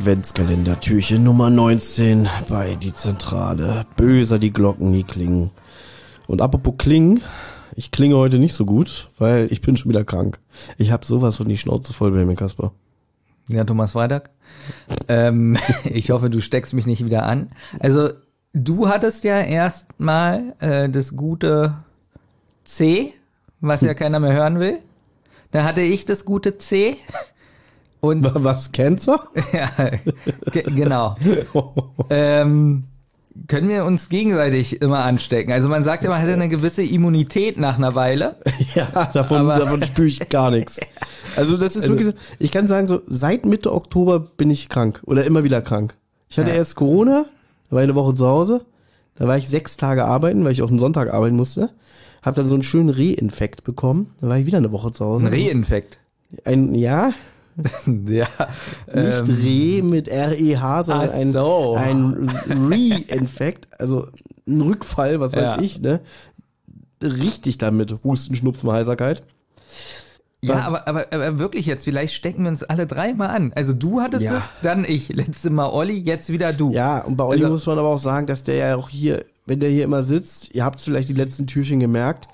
Adventskalender, 0.00 0.80
Türchen 0.80 1.24
Nummer 1.24 1.50
19 1.50 2.26
bei 2.48 2.74
die 2.74 2.94
Zentrale. 2.94 3.84
Böser 3.96 4.38
die 4.38 4.50
Glocken, 4.50 4.94
die 4.94 5.04
klingen. 5.04 5.50
Und 6.26 6.40
apropos 6.40 6.76
klingen, 6.78 7.20
ich 7.76 7.90
klinge 7.90 8.16
heute 8.16 8.38
nicht 8.38 8.54
so 8.54 8.64
gut, 8.64 9.10
weil 9.18 9.52
ich 9.52 9.60
bin 9.60 9.76
schon 9.76 9.90
wieder 9.90 10.02
krank. 10.02 10.38
Ich 10.78 10.90
habe 10.90 11.04
sowas 11.04 11.36
von 11.36 11.50
die 11.50 11.58
Schnauze 11.58 11.92
voll 11.92 12.12
bei 12.12 12.24
mir, 12.24 12.34
Kasper. 12.34 12.72
Ja, 13.50 13.64
Thomas 13.64 13.92
Freitag. 13.92 14.30
ähm, 15.08 15.58
ich 15.84 16.12
hoffe, 16.12 16.30
du 16.30 16.40
steckst 16.40 16.72
mich 16.72 16.86
nicht 16.86 17.04
wieder 17.04 17.26
an. 17.26 17.50
Also, 17.78 18.08
du 18.54 18.88
hattest 18.88 19.22
ja 19.24 19.38
erstmal 19.38 20.54
äh, 20.60 20.88
das 20.88 21.14
gute 21.14 21.76
C, 22.64 23.12
was 23.60 23.82
ja 23.82 23.92
keiner 23.92 24.18
mehr 24.18 24.32
hören 24.32 24.60
will. 24.60 24.78
Da 25.50 25.64
hatte 25.64 25.82
ich 25.82 26.06
das 26.06 26.24
gute 26.24 26.56
C. 26.56 26.96
Und 28.00 28.26
Was, 28.34 28.72
Cancer? 28.72 29.20
ja, 29.52 29.70
ge 30.52 30.62
genau. 30.74 31.16
ähm, 32.08 32.84
können 33.46 33.68
wir 33.68 33.84
uns 33.84 34.08
gegenseitig 34.08 34.80
immer 34.82 35.04
anstecken. 35.04 35.52
Also 35.52 35.68
man 35.68 35.82
sagt 35.84 36.04
ja, 36.04 36.10
man 36.10 36.20
hätte 36.20 36.32
eine 36.32 36.48
gewisse 36.48 36.82
Immunität 36.82 37.58
nach 37.58 37.76
einer 37.78 37.94
Weile. 37.94 38.36
ja, 38.74 39.10
davon, 39.12 39.46
davon 39.48 39.82
spüre 39.84 40.08
ich 40.08 40.28
gar 40.28 40.50
nichts. 40.50 40.80
Also 41.36 41.56
das 41.56 41.76
ist 41.76 41.84
Also- 41.84 41.94
wirklich 41.94 42.08
so, 42.08 42.20
ich 42.40 42.50
kann 42.50 42.66
sagen, 42.66 42.88
so 42.88 43.02
seit 43.06 43.46
Mitte 43.46 43.72
Oktober 43.72 44.18
bin 44.18 44.50
ich 44.50 44.68
krank 44.68 45.00
oder 45.04 45.24
immer 45.24 45.44
wieder 45.44 45.62
krank. 45.62 45.94
Ich 46.28 46.36
hatte 46.38 46.50
Ja. 46.50 46.56
erst 46.56 46.74
Corona, 46.74 47.24
da 47.68 47.76
war 47.76 47.82
ich 47.82 47.88
eine 47.88 47.94
Woche 47.94 48.14
zu 48.14 48.26
Hause, 48.26 48.62
da 49.14 49.28
war 49.28 49.36
ich 49.36 49.48
sechs 49.48 49.76
Tage 49.76 50.04
arbeiten, 50.06 50.42
weil 50.44 50.50
ich 50.50 50.60
auf 50.62 50.70
den 50.70 50.80
Sonntag 50.80 51.12
arbeiten 51.14 51.36
musste. 51.36 51.70
Hab 52.22 52.34
dann 52.34 52.48
so 52.48 52.54
einen 52.54 52.64
schönen 52.64 52.90
Reinfekt 52.90 53.62
bekommen, 53.62 54.12
da 54.20 54.26
war 54.28 54.38
ich 54.38 54.46
wieder 54.46 54.58
eine 54.58 54.72
Woche 54.72 54.90
zu 54.90 55.04
Hause. 55.04 55.28
Ein 55.28 55.32
Reinfekt. 55.32 56.00
Ein, 56.44 56.74
ja, 56.74 57.12
ja. 58.08 58.26
nicht 58.94 59.28
Re 59.44 59.82
mit 59.82 60.08
R-E-H, 60.08 60.84
sondern 60.84 61.10
ein, 61.10 61.32
so. 61.32 61.74
ein 61.76 62.28
Reinfekt, 62.48 63.68
also 63.78 64.08
ein 64.46 64.60
Rückfall, 64.60 65.20
was 65.20 65.32
weiß 65.32 65.56
Ja. 65.56 65.60
ich, 65.60 65.80
ne? 65.80 66.00
Richtig 67.02 67.58
damit, 67.58 67.96
Husten, 68.04 68.34
Schnupfen, 68.34 68.70
Heiserkeit. 68.70 69.22
Ja, 70.42 70.60
aber, 70.60 70.88
aber, 70.88 71.06
aber 71.12 71.38
wirklich 71.38 71.66
jetzt, 71.66 71.84
vielleicht 71.84 72.14
stecken 72.14 72.44
wir 72.44 72.48
uns 72.48 72.62
alle 72.62 72.86
dreimal 72.86 73.28
an. 73.28 73.52
Also 73.54 73.74
du 73.74 74.00
hattest 74.00 74.22
Ja. 74.24 74.38
es, 74.38 74.44
dann 74.62 74.84
ich. 74.86 75.08
Letzte 75.10 75.50
Mal 75.50 75.68
Olli, 75.68 75.98
jetzt 75.98 76.30
wieder 76.30 76.52
du. 76.54 76.72
Ja, 76.72 77.00
und 77.00 77.16
bei 77.16 77.24
Olli 77.24 77.42
Also- 77.42 77.52
muss 77.52 77.66
man 77.66 77.78
aber 77.78 77.88
auch 77.88 77.98
sagen, 77.98 78.26
dass 78.26 78.42
der 78.44 78.54
ja 78.54 78.76
auch 78.76 78.88
hier, 78.88 79.24
wenn 79.44 79.60
der 79.60 79.68
hier 79.68 79.84
immer 79.84 80.02
sitzt, 80.02 80.54
ihr 80.54 80.64
habt 80.64 80.78
es 80.78 80.84
vielleicht 80.84 81.10
die 81.10 81.14
letzten 81.14 81.46
Türchen 81.46 81.78
gemerkt, 81.80 82.28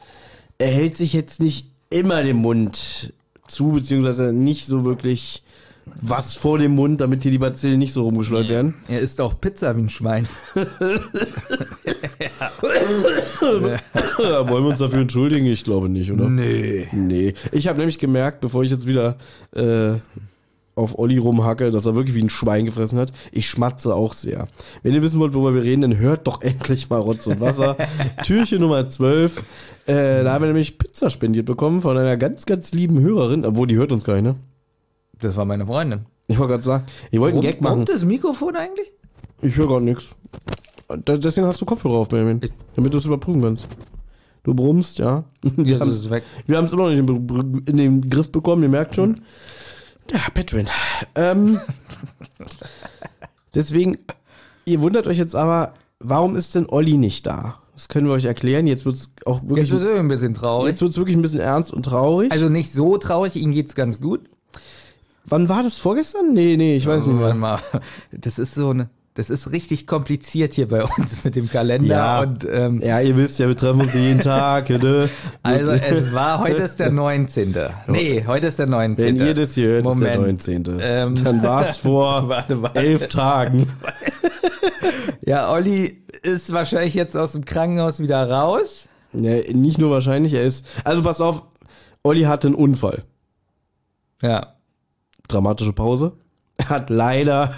er 0.59 0.69
hält 0.69 0.97
sich 0.97 1.13
jetzt 1.13 1.41
nicht 1.41 1.73
immer 1.91 2.23
den 2.23 2.37
Mund 2.37 3.13
zu, 3.49 3.69
beziehungsweise 3.73 4.33
nicht 4.33 4.67
so 4.67 4.85
wirklich 4.85 5.43
was 5.87 6.35
vor 6.35 6.59
dem 6.59 6.75
Mund, 6.75 7.01
damit 7.01 7.23
hier 7.23 7.31
die 7.31 7.39
Bazillen 7.39 7.79
nicht 7.79 7.93
so 7.93 8.03
rumgeschleudert 8.03 8.51
werden. 8.51 8.75
Er 8.89 9.01
isst 9.01 9.21
auch 9.21 9.41
Pizza 9.41 9.77
wie 9.77 9.83
ein 9.83 9.89
Schwein. 9.89 10.27
Ja, 14.19 14.49
wollen 14.49 14.65
wir 14.65 14.71
uns 14.71 14.79
dafür 14.79 15.01
entschuldigen? 15.01 15.47
Ich 15.47 15.65
glaube 15.65 15.89
nicht, 15.89 16.11
oder? 16.11 16.29
Nee. 16.29 16.89
Nee. 16.93 17.35
Ich 17.53 17.69
habe 17.69 17.79
nämlich 17.79 17.99
gemerkt, 17.99 18.41
bevor 18.41 18.63
ich 18.63 18.71
jetzt 18.71 18.87
wieder 18.87 19.17
äh, 19.55 19.95
auf 20.77 20.99
Olli 20.99 21.17
rumhacke, 21.17 21.71
dass 21.71 21.87
er 21.87 21.95
wirklich 21.95 22.15
wie 22.15 22.23
ein 22.23 22.31
Schwein 22.31 22.67
gefressen 22.67 22.99
hat. 22.99 23.13
Ich 23.33 23.49
schmatze 23.49 23.95
auch 23.95 24.13
sehr. 24.13 24.47
Wenn 24.83 24.95
ihr 24.95 25.03
wissen 25.03 25.19
wollt, 25.19 25.35
worüber 25.35 25.55
wir 25.55 25.63
reden, 25.63 25.83
dann 25.83 25.97
hört 25.97 26.27
doch 26.27 26.43
endlich 26.43 26.89
mal 26.91 27.01
Rotz 27.01 27.27
und 27.27 27.41
Wasser. 27.41 27.77
Türchen 28.25 28.61
Nummer 28.61 28.87
12. 28.87 29.45
Äh, 29.87 30.23
da 30.23 30.33
haben 30.33 30.43
wir 30.43 30.49
nämlich 30.49 30.79
Pizza 30.79 31.11
spendiert 31.11 31.47
bekommen 31.47 31.81
von 31.81 31.97
einer 31.97 32.17
ganz, 32.17 32.45
ganz 32.45 32.73
lieben 32.73 33.01
Hörerin. 33.01 33.45
Obwohl, 33.45 33.67
die 33.67 33.77
hört 33.77 33.91
uns 33.91 34.05
gar 34.05 34.15
nicht, 34.15 34.25
ne? 34.25 34.37
Das 35.21 35.37
war 35.37 35.47
meine 35.47 35.67
Freundin. 35.67 36.07
Ich 36.29 36.39
wollte 36.39 36.53
gerade 36.53 36.65
sagen, 36.65 36.85
ich 37.11 37.21
wollte 37.21 37.37
einen 37.37 37.43
Gag 37.43 37.63
machen. 37.63 37.77
Brummt 37.77 37.89
das 37.89 38.05
Mikrofon 38.05 38.55
eigentlich? 38.57 38.93
Ich 39.41 39.57
höre 39.57 39.69
gar 39.69 39.81
nichts. 39.81 40.07
Deswegen 41.07 41.47
hast 41.47 41.61
du 41.61 41.65
Kopfhörer 41.65 41.95
auf, 41.95 42.09
Benjamin. 42.09 42.41
Damit 42.75 42.93
du 42.93 42.99
es 42.99 43.07
überprüfen 43.07 43.41
kannst. 43.43 43.67
Du 44.45 44.55
brummst, 44.55 44.99
ja. 44.99 45.25
Wir 45.43 45.81
haben 45.81 45.91
es 45.91 46.73
immer 46.73 46.85
noch 46.85 46.91
nicht 46.91 46.99
in, 46.99 47.63
in 47.67 47.77
den 47.77 48.11
Griff 48.11 48.31
bekommen, 48.31 48.63
ihr 48.63 48.69
merkt 48.69 48.95
schon. 48.95 49.21
Ja, 50.13 50.21
Petrin. 50.33 50.69
Ähm, 51.15 51.61
deswegen, 53.55 53.99
ihr 54.65 54.81
wundert 54.81 55.07
euch 55.07 55.19
jetzt 55.19 55.35
aber, 55.35 55.75
warum 55.99 56.37
ist 56.37 56.55
denn 56.55 56.67
Olli 56.69 56.97
nicht 56.97 57.27
da? 57.27 57.59
Das 57.75 57.89
können 57.89 58.07
wir 58.07 58.15
euch 58.15 58.25
erklären. 58.25 58.67
Jetzt 58.67 58.87
wird's 58.87 59.11
auch 59.27 59.43
wirklich, 59.43 59.69
Jetzt 59.69 59.83
es 59.83 59.99
ein 59.99 60.09
bisschen 60.09 60.33
traurig. 60.35 60.71
jetzt 60.71 60.81
wird's 60.81 60.97
wirklich 60.97 61.17
ein 61.17 61.23
bisschen 61.23 61.41
ernst 61.41 61.73
und 61.73 61.83
traurig. 61.85 62.33
Also 62.33 62.49
nicht 62.49 62.73
so 62.73 62.97
traurig, 62.97 63.37
ihm 63.37 63.53
geht's 63.53 63.75
ganz 63.75 64.01
gut. 64.01 64.23
Wann 65.27 65.49
war 65.49 65.63
das? 65.63 65.79
Vorgestern? 65.79 66.33
Nee, 66.33 66.57
nee, 66.57 66.77
ich 66.77 66.87
weiß 66.87 67.07
nicht 67.07 67.21
Warte 67.21 67.35
mehr. 67.35 67.35
mal. 67.35 67.61
Das 68.13 68.39
ist 68.39 68.55
so 68.55 68.71
eine, 68.71 68.89
das 69.17 69.31
ist 69.31 69.51
richtig 69.51 69.87
kompliziert 69.87 70.55
hier 70.55 70.69
bei 70.69 70.85
uns 70.99 71.25
mit 71.25 71.35
dem 71.37 71.51
Kalender 71.51 71.95
Ja. 71.95 72.21
und 72.21 72.47
ähm, 72.49 72.81
Ja, 72.81 73.01
ihr 73.01 73.17
wisst 73.17 73.39
ja, 73.41 73.49
wir 73.49 73.57
treffen 73.57 73.81
uns 73.81 73.93
jeden 73.95 74.21
Tag, 74.21 74.71
ne? 74.71 75.09
also 75.43 75.73
es 75.73 76.15
war, 76.15 76.39
heute 76.41 76.63
ist 76.63 76.79
der 76.79 76.91
19. 76.93 77.57
Nee, 77.89 78.25
heute 78.27 78.47
ist 78.47 78.59
der 78.59 78.67
19. 78.69 79.19
Wenn 79.19 79.27
ihr 79.27 79.35
das 79.35 79.55
hier 79.55 79.69
hört, 79.69 79.87
ist 79.87 80.01
der 80.01 80.19
Moment. 80.19 80.47
19. 80.47 80.79
Ähm, 80.81 81.25
Dann 81.25 81.43
war's 81.43 81.77
vor 81.79 82.29
Warte, 82.29 82.63
warte. 82.63 82.79
elf 82.79 83.09
Tagen. 83.09 83.67
Ja, 85.23 85.51
Olli 85.53 86.03
ist 86.23 86.53
wahrscheinlich 86.53 86.95
jetzt 86.95 87.17
aus 87.17 87.33
dem 87.33 87.45
Krankenhaus 87.45 88.01
wieder 88.01 88.31
raus. 88.31 88.89
Ja, 89.13 89.35
nicht 89.53 89.79
nur 89.79 89.91
wahrscheinlich, 89.91 90.35
er 90.35 90.45
ist. 90.45 90.67
Also 90.85 91.03
pass 91.03 91.21
auf, 91.21 91.43
Olli 92.03 92.23
hatte 92.23 92.49
einen 92.49 92.55
Unfall. 92.57 93.03
Ja. 94.23 94.55
dramatische 95.29 95.73
Pause. 95.73 96.13
Er 96.59 96.69
hat 96.71 96.91
leider, 96.91 97.55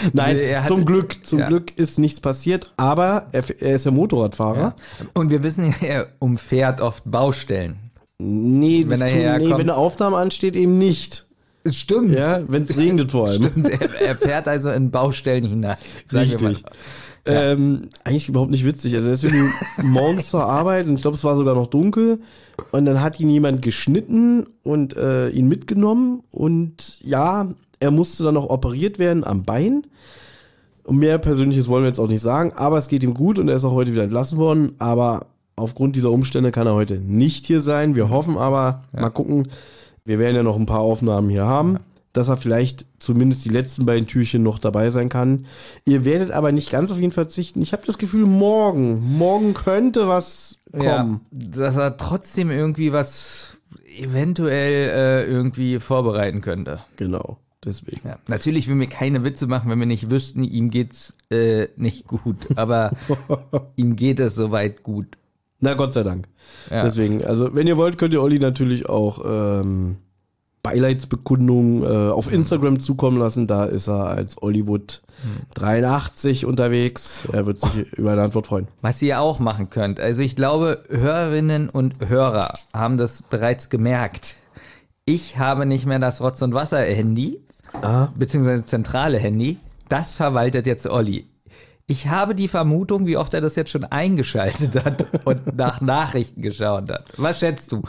nein, 0.12 0.38
hat- 0.56 0.66
zum 0.66 0.84
Glück, 0.84 1.24
zum 1.26 1.40
ja. 1.40 1.46
Glück 1.48 1.76
ist 1.76 1.98
nichts 1.98 2.20
passiert, 2.20 2.72
aber 2.76 3.28
er, 3.32 3.44
er 3.60 3.76
ist 3.76 3.84
ja 3.84 3.90
Motorradfahrer. 3.90 4.58
ja. 4.60 4.74
Und 5.14 5.30
wir 5.30 5.42
wissen 5.42 5.74
ja, 5.80 5.86
er 5.86 6.06
umfährt 6.18 6.80
oft 6.80 7.02
Baustellen. 7.10 7.76
Nee, 8.18 8.84
Wenn 8.86 9.00
er 9.00 9.38
nee, 9.38 9.48
wenn 9.48 9.60
eine 9.60 9.76
Aufnahme 9.76 10.16
ansteht, 10.18 10.54
eben 10.56 10.76
nicht. 10.78 11.26
Es 11.64 11.76
stimmt. 11.76 12.12
Ja, 12.12 12.42
wenn 12.48 12.62
es 12.64 12.76
regnet 12.76 13.12
vor 13.12 13.28
allem. 13.28 13.44
Stimmt, 13.46 13.68
er, 13.70 14.00
er 14.00 14.14
fährt 14.14 14.48
also 14.48 14.70
in 14.70 14.90
Baustellen 14.90 15.44
hinein. 15.46 15.76
Richtig. 16.12 16.62
Ähm, 17.26 17.88
eigentlich 18.04 18.28
überhaupt 18.30 18.50
nicht 18.50 18.64
witzig. 18.64 18.94
Also 18.94 19.08
er 19.08 19.14
ist 19.14 19.24
irgendwie 19.24 19.52
morgens 19.82 20.30
zur 20.30 20.44
Arbeit 20.44 20.86
und 20.86 20.94
ich 20.96 21.02
glaube, 21.02 21.16
es 21.16 21.24
war 21.24 21.36
sogar 21.36 21.54
noch 21.54 21.66
dunkel. 21.66 22.20
Und 22.72 22.86
dann 22.86 23.02
hat 23.02 23.20
ihn 23.20 23.28
jemand 23.30 23.62
geschnitten 23.62 24.46
und 24.62 24.96
äh, 24.96 25.28
ihn 25.30 25.48
mitgenommen. 25.48 26.22
Und 26.30 26.98
ja, 27.02 27.48
er 27.80 27.90
musste 27.90 28.22
dann 28.24 28.34
noch 28.34 28.48
operiert 28.48 28.98
werden 28.98 29.24
am 29.24 29.42
Bein. 29.42 29.86
Und 30.84 30.96
mehr 30.98 31.18
Persönliches 31.18 31.68
wollen 31.68 31.82
wir 31.84 31.88
jetzt 31.88 31.98
auch 32.00 32.08
nicht 32.08 32.22
sagen, 32.22 32.52
aber 32.56 32.78
es 32.78 32.88
geht 32.88 33.02
ihm 33.02 33.14
gut 33.14 33.38
und 33.38 33.48
er 33.48 33.56
ist 33.56 33.64
auch 33.64 33.72
heute 33.72 33.92
wieder 33.92 34.02
entlassen 34.04 34.38
worden. 34.38 34.72
Aber 34.78 35.26
aufgrund 35.56 35.96
dieser 35.96 36.10
Umstände 36.10 36.50
kann 36.52 36.66
er 36.66 36.74
heute 36.74 36.98
nicht 36.98 37.46
hier 37.46 37.60
sein. 37.60 37.94
Wir 37.94 38.08
hoffen 38.10 38.36
aber, 38.38 38.82
mal 38.92 39.10
gucken, 39.10 39.48
wir 40.04 40.18
werden 40.18 40.36
ja 40.36 40.42
noch 40.42 40.56
ein 40.56 40.66
paar 40.66 40.80
Aufnahmen 40.80 41.28
hier 41.30 41.44
haben, 41.44 41.78
dass 42.12 42.28
er 42.28 42.38
vielleicht 42.38 42.86
zumindest 42.98 43.44
die 43.44 43.50
letzten 43.50 43.86
beiden 43.86 44.06
Türchen 44.06 44.42
noch 44.42 44.58
dabei 44.58 44.90
sein 44.90 45.08
kann. 45.08 45.46
Ihr 45.84 46.04
werdet 46.04 46.32
aber 46.32 46.50
nicht 46.50 46.70
ganz 46.70 46.90
auf 46.90 46.98
ihn 46.98 47.12
verzichten. 47.12 47.62
Ich 47.62 47.72
habe 47.72 47.86
das 47.86 47.98
Gefühl, 47.98 48.26
morgen, 48.26 49.16
morgen 49.18 49.54
könnte 49.54 50.08
was 50.08 50.56
Ja, 50.72 50.98
kommen. 51.02 51.20
dass 51.30 51.76
er 51.76 51.96
trotzdem 51.98 52.50
irgendwie 52.50 52.92
was 52.92 53.58
eventuell 53.96 54.88
äh, 54.90 55.24
irgendwie 55.30 55.78
vorbereiten 55.78 56.40
könnte. 56.40 56.80
Genau, 56.96 57.36
deswegen. 57.64 58.08
Ja. 58.08 58.18
Natürlich 58.28 58.68
will 58.68 58.74
mir 58.74 58.88
keine 58.88 59.24
Witze 59.24 59.46
machen, 59.46 59.70
wenn 59.70 59.78
wir 59.78 59.86
nicht 59.86 60.10
wüssten, 60.10 60.44
ihm 60.44 60.70
geht's 60.70 61.14
äh, 61.30 61.68
nicht 61.76 62.06
gut, 62.06 62.48
aber 62.56 62.92
ihm 63.76 63.96
geht 63.96 64.20
es 64.20 64.34
soweit 64.34 64.82
gut. 64.82 65.16
Na, 65.60 65.74
Gott 65.74 65.92
sei 65.92 66.02
Dank. 66.02 66.26
Ja. 66.70 66.84
Deswegen, 66.84 67.24
also 67.24 67.54
wenn 67.54 67.66
ihr 67.66 67.76
wollt, 67.76 67.98
könnt 67.98 68.14
ihr 68.14 68.22
Olli 68.22 68.38
natürlich 68.38 68.88
auch 68.88 69.20
ähm, 69.24 69.98
Beileidsbekundungen 70.62 71.82
äh, 71.82 72.10
auf 72.10 72.32
Instagram 72.32 72.80
zukommen 72.80 73.18
lassen. 73.18 73.46
Da 73.46 73.64
ist 73.64 73.88
er 73.88 74.06
als 74.06 74.36
Hollywood 74.36 75.02
83 75.54 76.44
unterwegs. 76.44 77.22
Er 77.32 77.46
wird 77.46 77.60
sich 77.60 77.92
über 77.96 78.12
eine 78.12 78.22
Antwort 78.22 78.46
freuen. 78.46 78.68
Was 78.80 79.00
ihr 79.02 79.20
auch 79.20 79.38
machen 79.38 79.70
könnt. 79.70 80.00
Also 80.00 80.22
ich 80.22 80.36
glaube, 80.36 80.82
Hörerinnen 80.88 81.68
und 81.68 82.08
Hörer 82.08 82.52
haben 82.74 82.96
das 82.96 83.22
bereits 83.22 83.70
gemerkt. 83.70 84.36
Ich 85.06 85.38
habe 85.38 85.66
nicht 85.66 85.86
mehr 85.86 85.98
das 85.98 86.20
Rotz- 86.20 86.42
und 86.42 86.54
Wasser-Handy, 86.54 87.40
Ah. 87.82 88.08
beziehungsweise 88.16 88.64
zentrale 88.64 89.18
Handy. 89.18 89.58
Das 89.88 90.16
verwaltet 90.16 90.66
jetzt 90.66 90.86
Olli. 90.86 91.26
Ich 91.86 92.06
habe 92.08 92.36
die 92.36 92.46
Vermutung, 92.46 93.06
wie 93.06 93.16
oft 93.16 93.34
er 93.34 93.40
das 93.40 93.56
jetzt 93.56 93.70
schon 93.70 93.84
eingeschaltet 93.84 94.84
hat 94.84 95.06
und 95.24 95.56
nach 95.56 95.80
Nachrichten 95.80 96.42
geschaut 96.42 96.88
hat. 96.88 97.12
Was 97.16 97.40
schätzt 97.40 97.72
du? 97.72 97.82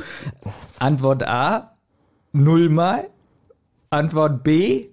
Antwort 0.80 1.28
A, 1.28 1.76
nullmal. 2.32 3.08
Antwort 3.92 4.44
B, 4.44 4.88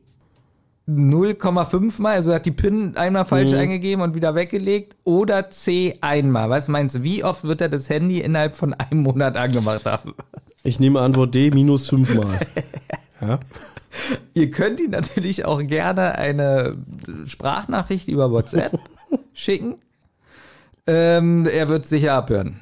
0,5 0.89 2.01
mal, 2.01 2.15
also 2.15 2.31
er 2.31 2.37
hat 2.37 2.47
die 2.47 2.51
PIN 2.51 2.97
einmal 2.97 3.27
falsch 3.27 3.53
eingegeben 3.53 4.03
und 4.03 4.15
wieder 4.15 4.35
weggelegt. 4.35 4.97
Oder 5.05 5.51
C, 5.51 5.95
einmal. 6.01 6.49
Was 6.49 6.69
meinst 6.69 6.97
du, 6.97 7.03
wie 7.03 7.23
oft 7.23 7.45
wird 7.45 7.61
er 7.61 7.69
das 7.69 7.91
Handy 7.91 8.21
innerhalb 8.21 8.57
von 8.57 8.73
einem 8.73 9.03
Monat 9.03 9.37
angemacht 9.37 9.85
haben? 9.85 10.15
Ich 10.63 10.81
nehme 10.81 11.01
Antwort 11.01 11.35
D 11.35 11.51
minus 11.51 11.89
fünfmal. 11.89 12.41
ja. 13.21 13.39
Ihr 14.35 14.51
könnt 14.51 14.81
ihn 14.81 14.91
natürlich 14.91 15.45
auch 15.45 15.63
gerne 15.63 16.17
eine 16.17 16.79
Sprachnachricht 17.27 18.09
über 18.09 18.31
WhatsApp 18.31 18.79
schicken. 19.33 19.77
Ähm, 20.87 21.47
er 21.47 21.69
wird 21.69 21.87
sicher 21.87 22.15
abhören. 22.15 22.61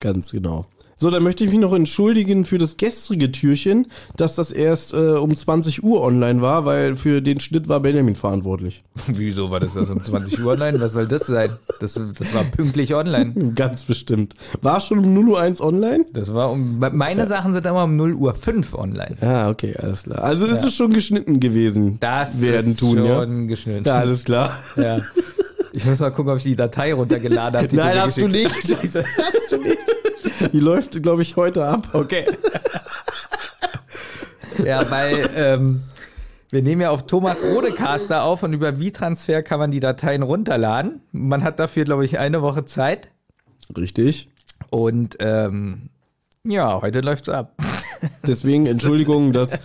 Ganz 0.00 0.32
genau. 0.32 0.66
So, 1.04 1.10
dann 1.10 1.22
möchte 1.22 1.44
ich 1.44 1.50
mich 1.50 1.60
noch 1.60 1.74
entschuldigen 1.74 2.46
für 2.46 2.56
das 2.56 2.78
gestrige 2.78 3.30
Türchen, 3.30 3.88
dass 4.16 4.36
das 4.36 4.50
erst 4.50 4.94
äh, 4.94 4.96
um 4.96 5.36
20 5.36 5.84
Uhr 5.84 6.00
online 6.00 6.40
war, 6.40 6.64
weil 6.64 6.96
für 6.96 7.20
den 7.20 7.40
Schnitt 7.40 7.68
war 7.68 7.80
Benjamin 7.80 8.16
verantwortlich. 8.16 8.80
Wieso 9.08 9.50
war 9.50 9.60
das 9.60 9.76
erst 9.76 9.90
um 9.90 10.02
20 10.02 10.42
Uhr 10.42 10.52
online? 10.52 10.80
Was 10.80 10.94
soll 10.94 11.06
das 11.06 11.26
sein? 11.26 11.50
Das, 11.78 11.92
das 11.92 12.34
war 12.34 12.44
pünktlich 12.44 12.94
online. 12.94 13.52
Ganz 13.54 13.84
bestimmt. 13.84 14.32
War 14.62 14.80
schon 14.80 15.00
um 15.00 15.12
0 15.12 15.28
Uhr 15.28 15.60
online? 15.60 16.06
Das 16.14 16.32
war 16.32 16.50
um, 16.50 16.78
meine 16.78 17.26
Sachen 17.26 17.52
sind 17.52 17.66
immer 17.66 17.84
um 17.84 17.96
0 17.96 18.14
Uhr 18.14 18.34
5 18.34 18.72
online. 18.72 19.18
Ja, 19.20 19.50
okay, 19.50 19.76
alles 19.76 20.04
klar. 20.04 20.24
Also 20.24 20.46
ist 20.46 20.64
es 20.64 20.74
schon 20.74 20.94
geschnitten 20.94 21.38
gewesen. 21.38 21.98
Das 22.00 22.40
werden 22.40 22.70
ist 22.70 22.80
tun, 22.80 23.04
ja? 23.04 23.20
schon 23.20 23.48
geschnitten. 23.48 23.86
Ja, 23.86 23.98
alles 23.98 24.24
klar. 24.24 24.58
Ja. 24.78 25.00
Ich 25.74 25.84
muss 25.84 25.98
mal 25.98 26.10
gucken, 26.12 26.32
ob 26.32 26.38
ich 26.38 26.44
die 26.44 26.56
Datei 26.56 26.94
runtergeladen 26.94 27.60
habe. 27.62 27.76
Nein, 27.76 28.00
hast 28.00 28.16
du 28.16 28.26
geschickt 28.26 28.82
nicht. 28.82 29.04
hast 29.18 29.52
du 29.52 29.58
nicht. 29.58 29.93
Die 30.52 30.60
läuft, 30.60 31.02
glaube 31.02 31.22
ich, 31.22 31.36
heute 31.36 31.64
ab. 31.64 31.88
Okay. 31.92 32.26
ja, 34.64 34.90
weil 34.90 35.30
ähm, 35.36 35.82
wir 36.50 36.62
nehmen 36.62 36.82
ja 36.82 36.90
auf 36.90 37.06
Thomas 37.06 37.42
Rodecaster 37.42 38.22
auf 38.22 38.42
und 38.42 38.52
über 38.52 38.74
V-Transfer 38.74 39.42
kann 39.42 39.58
man 39.58 39.70
die 39.70 39.80
Dateien 39.80 40.22
runterladen. 40.22 41.00
Man 41.12 41.42
hat 41.42 41.58
dafür, 41.58 41.84
glaube 41.84 42.04
ich, 42.04 42.18
eine 42.18 42.42
Woche 42.42 42.64
Zeit. 42.64 43.08
Richtig. 43.76 44.28
Und 44.70 45.16
ähm, 45.20 45.90
ja, 46.46 46.80
heute 46.82 47.00
läuft's 47.00 47.28
ab. 47.28 47.54
Deswegen 48.26 48.66
Entschuldigung, 48.66 49.32
dass 49.32 49.60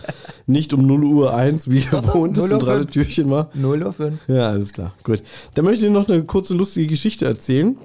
nicht 0.47 0.73
um 0.73 0.87
0 0.87 1.03
Uhr 1.03 1.33
1, 1.33 1.69
wie 1.69 1.81
gewohnt, 1.81 2.37
das 2.37 2.45
0 2.45 2.53
Uhr 2.53 2.59
zentrale. 2.59 2.87
Türchen 2.87 3.29
war. 3.29 3.49
0 3.53 3.83
Uhr 3.83 3.93
5. 3.93 4.19
Ja, 4.27 4.49
alles 4.49 4.73
klar. 4.73 4.93
Gut. 5.03 5.21
Dann 5.55 5.65
möchte 5.65 5.85
ich 5.85 5.91
noch 5.91 6.07
eine 6.07 6.23
kurze 6.23 6.53
lustige 6.53 6.87
Geschichte 6.87 7.25
erzählen. 7.25 7.77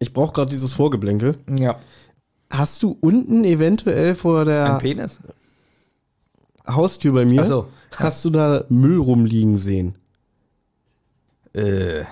Ich 0.00 0.12
brauche 0.12 0.32
gerade 0.32 0.50
dieses 0.50 0.72
Vorgeblänkel. 0.72 1.36
Ja. 1.58 1.78
Hast 2.56 2.82
du 2.82 2.96
unten 3.00 3.44
eventuell 3.44 4.14
vor 4.14 4.40
Ein 4.40 4.46
der 4.46 4.78
Penis? 4.78 5.18
Haustür 6.66 7.12
bei 7.12 7.24
mir, 7.24 7.42
Ach 7.42 7.46
so. 7.46 7.66
hast 7.92 8.24
du 8.24 8.30
da 8.30 8.64
Müll 8.68 8.98
rumliegen 8.98 9.56
sehen? 9.58 9.96
Äh. 11.52 12.04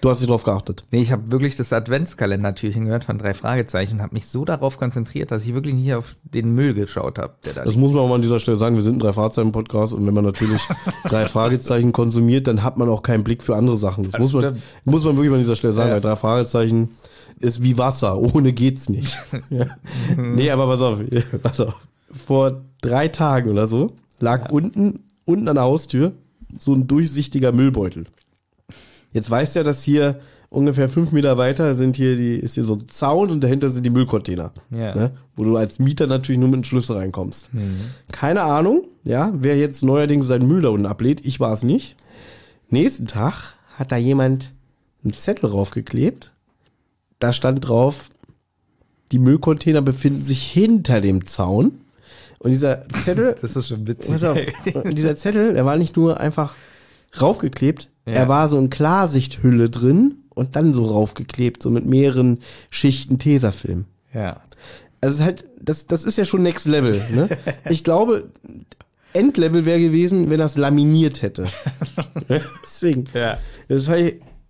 Du 0.00 0.08
hast 0.08 0.20
nicht 0.20 0.30
drauf 0.30 0.44
geachtet. 0.44 0.86
Nee, 0.90 1.02
ich 1.02 1.12
habe 1.12 1.30
wirklich 1.30 1.56
das 1.56 1.74
Adventskalender-Türchen 1.74 2.86
gehört 2.86 3.04
von 3.04 3.18
drei 3.18 3.34
Fragezeichen 3.34 3.96
und 3.96 4.02
habe 4.02 4.14
mich 4.14 4.28
so 4.28 4.46
darauf 4.46 4.78
konzentriert, 4.78 5.30
dass 5.30 5.44
ich 5.44 5.52
wirklich 5.52 5.74
nicht 5.74 5.92
auf 5.92 6.16
den 6.22 6.54
Müll 6.54 6.72
geschaut 6.72 7.18
habe, 7.18 7.34
der 7.44 7.52
da 7.52 7.64
Das 7.64 7.76
muss 7.76 7.92
man 7.92 8.00
auch 8.02 8.08
mal 8.08 8.14
an 8.14 8.22
dieser 8.22 8.40
Stelle 8.40 8.56
sagen. 8.56 8.76
Wir 8.76 8.82
sind 8.82 8.96
ein 8.96 9.00
drei 9.00 9.12
Fahrzeichen 9.12 9.52
Podcast 9.52 9.92
und 9.92 10.06
wenn 10.06 10.14
man 10.14 10.24
natürlich 10.24 10.62
drei 11.04 11.26
Fragezeichen 11.26 11.92
konsumiert, 11.92 12.46
dann 12.46 12.62
hat 12.62 12.78
man 12.78 12.88
auch 12.88 13.02
keinen 13.02 13.24
Blick 13.24 13.42
für 13.42 13.56
andere 13.56 13.76
Sachen. 13.76 14.04
Das, 14.04 14.12
Das 14.12 14.22
muss 14.22 14.32
man, 14.32 14.62
muss 14.86 15.04
man 15.04 15.16
wirklich 15.16 15.34
an 15.34 15.40
dieser 15.40 15.56
Stelle 15.56 15.74
sagen. 15.74 15.90
Ja. 15.90 15.94
Weil 15.96 16.00
drei 16.00 16.16
Fragezeichen 16.16 16.96
ist 17.40 17.62
wie 17.62 17.78
Wasser. 17.78 18.18
Ohne 18.18 18.52
geht's 18.52 18.88
nicht. 18.88 19.16
ja. 19.50 19.66
Nee, 20.16 20.50
aber 20.50 20.66
pass 20.66 20.82
auf, 20.82 21.00
pass 21.42 21.60
auf. 21.60 21.80
Vor 22.12 22.62
drei 22.80 23.08
Tagen 23.08 23.50
oder 23.50 23.66
so 23.66 23.92
lag 24.18 24.50
unten, 24.50 25.04
unten 25.24 25.48
an 25.48 25.56
der 25.56 25.64
Haustür 25.64 26.12
so 26.58 26.74
ein 26.74 26.86
durchsichtiger 26.86 27.52
Müllbeutel. 27.52 28.04
Jetzt 29.12 29.30
weißt 29.30 29.54
du 29.54 29.60
ja, 29.60 29.64
dass 29.64 29.82
hier 29.82 30.20
ungefähr 30.50 30.88
fünf 30.88 31.12
Meter 31.12 31.38
weiter 31.38 31.74
sind 31.74 31.96
hier 31.96 32.16
die, 32.16 32.34
ist 32.34 32.54
hier 32.54 32.64
so 32.64 32.74
ein 32.74 32.88
Zaun 32.88 33.30
und 33.30 33.40
dahinter 33.42 33.70
sind 33.70 33.84
die 33.84 33.90
Müllcontainer. 33.90 34.52
Ja. 34.70 34.94
Ne? 34.94 35.12
Wo 35.36 35.44
du 35.44 35.56
als 35.56 35.78
Mieter 35.78 36.06
natürlich 36.06 36.40
nur 36.40 36.48
mit 36.48 36.58
dem 36.58 36.64
Schlüssel 36.64 36.96
reinkommst. 36.96 37.50
Keine 38.12 38.42
Ahnung, 38.42 38.84
ja, 39.04 39.32
wer 39.34 39.56
jetzt 39.56 39.82
neuerdings 39.82 40.26
seinen 40.26 40.48
Müll 40.48 40.62
da 40.62 40.68
unten 40.68 40.86
ablehnt, 40.86 41.24
ich 41.24 41.40
war 41.40 41.52
es 41.52 41.62
nicht. 41.62 41.96
Nächsten 42.68 43.06
Tag 43.06 43.54
hat 43.76 43.92
da 43.92 43.96
jemand 43.96 44.52
einen 45.02 45.14
Zettel 45.14 45.50
draufgeklebt. 45.50 46.32
Da 47.20 47.32
stand 47.32 47.68
drauf, 47.68 48.08
die 49.12 49.18
Müllcontainer 49.20 49.82
befinden 49.82 50.24
sich 50.24 50.42
hinter 50.42 51.00
dem 51.00 51.26
Zaun. 51.26 51.80
Und 52.40 52.50
dieser 52.50 52.82
Zettel, 52.88 53.36
Das 53.42 53.54
ist 53.54 53.68
schon 53.68 53.86
witzig. 53.86 54.24
Auf, 54.24 54.38
und 54.74 54.96
dieser 54.98 55.16
Zettel, 55.16 55.54
der 55.54 55.64
war 55.64 55.76
nicht 55.76 55.96
nur 55.96 56.18
einfach 56.18 56.54
raufgeklebt, 57.20 57.90
Ja. 58.06 58.14
er 58.14 58.28
war 58.28 58.48
so 58.48 58.58
in 58.58 58.70
Klarsichthülle 58.70 59.68
drin 59.70 60.18
und 60.30 60.56
dann 60.56 60.72
so 60.72 60.84
raufgeklebt, 60.84 61.62
so 61.62 61.70
mit 61.70 61.84
mehreren 61.86 62.38
Schichten 62.70 63.18
Tesafilm. 63.18 63.84
ja. 64.12 64.40
Also 65.02 65.24
halt, 65.24 65.44
das, 65.62 65.86
das 65.86 66.04
ist 66.04 66.18
ja 66.18 66.26
schon 66.26 66.42
Next 66.42 66.66
Level. 66.66 66.92
Ne? 67.14 67.28
Ich 67.70 67.84
glaube, 67.84 68.28
Endlevel 69.14 69.64
wäre 69.64 69.80
gewesen, 69.80 70.28
wenn 70.28 70.36
das 70.38 70.58
laminiert 70.58 71.22
hätte. 71.22 71.44
Deswegen. 72.62 73.04
Ja. 73.14 73.38
Das 73.68 73.86
war 73.88 73.96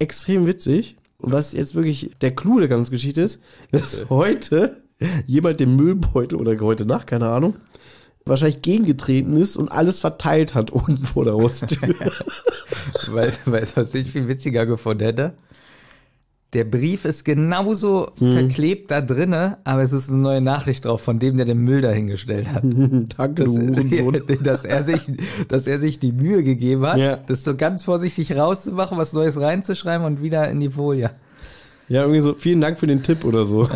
extrem 0.00 0.49
witzig. 0.49 0.97
Und 1.20 1.32
was 1.32 1.52
jetzt 1.52 1.74
wirklich 1.74 2.10
der 2.20 2.34
Clou 2.34 2.58
der 2.58 2.68
ganzen 2.68 2.90
Geschichte 2.90 3.20
ist, 3.20 3.42
dass 3.70 4.08
heute 4.08 4.82
jemand 5.26 5.60
den 5.60 5.76
Müllbeutel 5.76 6.38
oder 6.38 6.58
heute 6.60 6.86
Nacht, 6.86 7.06
keine 7.06 7.28
Ahnung, 7.28 7.56
wahrscheinlich 8.24 8.62
gegengetreten 8.62 9.36
ist 9.36 9.56
und 9.56 9.70
alles 9.70 10.00
verteilt 10.00 10.54
hat 10.54 10.70
unten 10.70 11.04
vor 11.04 11.24
der 11.24 11.34
Haustür. 11.34 11.78
Weil, 13.08 13.32
weil 13.44 13.66
was 13.74 13.94
ich 13.94 14.10
viel 14.12 14.28
witziger 14.28 14.64
gefunden 14.66 15.04
hätte. 15.04 15.34
Der 16.52 16.64
Brief 16.64 17.04
ist 17.04 17.25
genauso 17.25 18.09
verklebt 18.16 18.90
da 18.90 19.00
drinne, 19.00 19.59
aber 19.62 19.83
es 19.83 19.92
ist 19.92 20.09
eine 20.11 20.19
neue 20.19 20.40
Nachricht 20.40 20.85
drauf 20.85 21.00
von 21.00 21.21
dem, 21.21 21.37
der 21.37 21.47
den 21.47 21.59
Müll 21.59 21.80
dahingestellt 21.80 22.49
hat. 22.52 22.64
Danke, 23.16 23.45
Dass, 23.45 23.54
du 23.54 24.11
dass 24.42 24.64
er 24.64 24.83
sich, 24.83 25.00
dass 25.47 25.69
er 25.69 25.78
sich 25.78 26.00
die 26.00 26.11
Mühe 26.11 26.42
gegeben 26.42 26.85
hat, 26.87 26.99
Ja. 26.99 27.16
das 27.19 27.45
so 27.45 27.54
ganz 27.54 27.85
vorsichtig 27.85 28.37
rauszumachen, 28.37 28.99
was 28.99 29.12
Neues 29.12 29.40
reinzuschreiben 29.40 30.04
und 30.04 30.23
wieder 30.23 30.50
in 30.50 30.59
die 30.59 30.71
Folie. 30.71 31.11
Ja, 31.88 32.02
irgendwie 32.02 32.21
so, 32.21 32.35
vielen 32.35 32.61
Dank 32.61 32.80
für 32.80 32.87
den 32.88 33.04
Tipp 33.04 33.25
oder 33.25 33.47
so. 33.47 33.69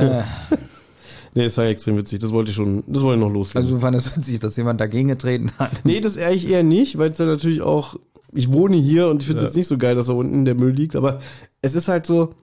nee, 1.34 1.44
es 1.44 1.56
war 1.56 1.66
extrem 1.66 1.96
witzig. 1.96 2.18
Das 2.18 2.32
wollte 2.32 2.50
ich 2.50 2.56
schon, 2.56 2.82
das 2.88 3.02
wollte 3.02 3.20
ich 3.20 3.26
noch 3.26 3.32
loswerden. 3.32 3.62
Also 3.66 3.76
du 3.76 3.80
fandest 3.82 4.16
witzig, 4.16 4.40
dass 4.40 4.56
jemand 4.56 4.80
dagegen 4.80 5.08
getreten 5.08 5.52
hat. 5.58 5.84
Nee, 5.84 6.00
das 6.00 6.18
eigentlich 6.18 6.48
eher 6.48 6.64
nicht, 6.64 6.98
weil 6.98 7.10
es 7.10 7.18
ja 7.18 7.26
natürlich 7.26 7.62
auch, 7.62 7.96
ich 8.32 8.52
wohne 8.52 8.76
hier 8.76 9.08
und 9.08 9.22
ich 9.22 9.28
finde 9.28 9.42
es 9.42 9.46
jetzt 9.48 9.56
nicht 9.56 9.68
so 9.68 9.78
geil, 9.78 9.94
dass 9.94 10.08
da 10.08 10.14
unten 10.14 10.44
der 10.44 10.56
Müll 10.56 10.72
liegt, 10.72 10.96
aber 10.96 11.20
es 11.62 11.76
ist 11.76 11.86
halt 11.86 12.04
so, 12.06 12.34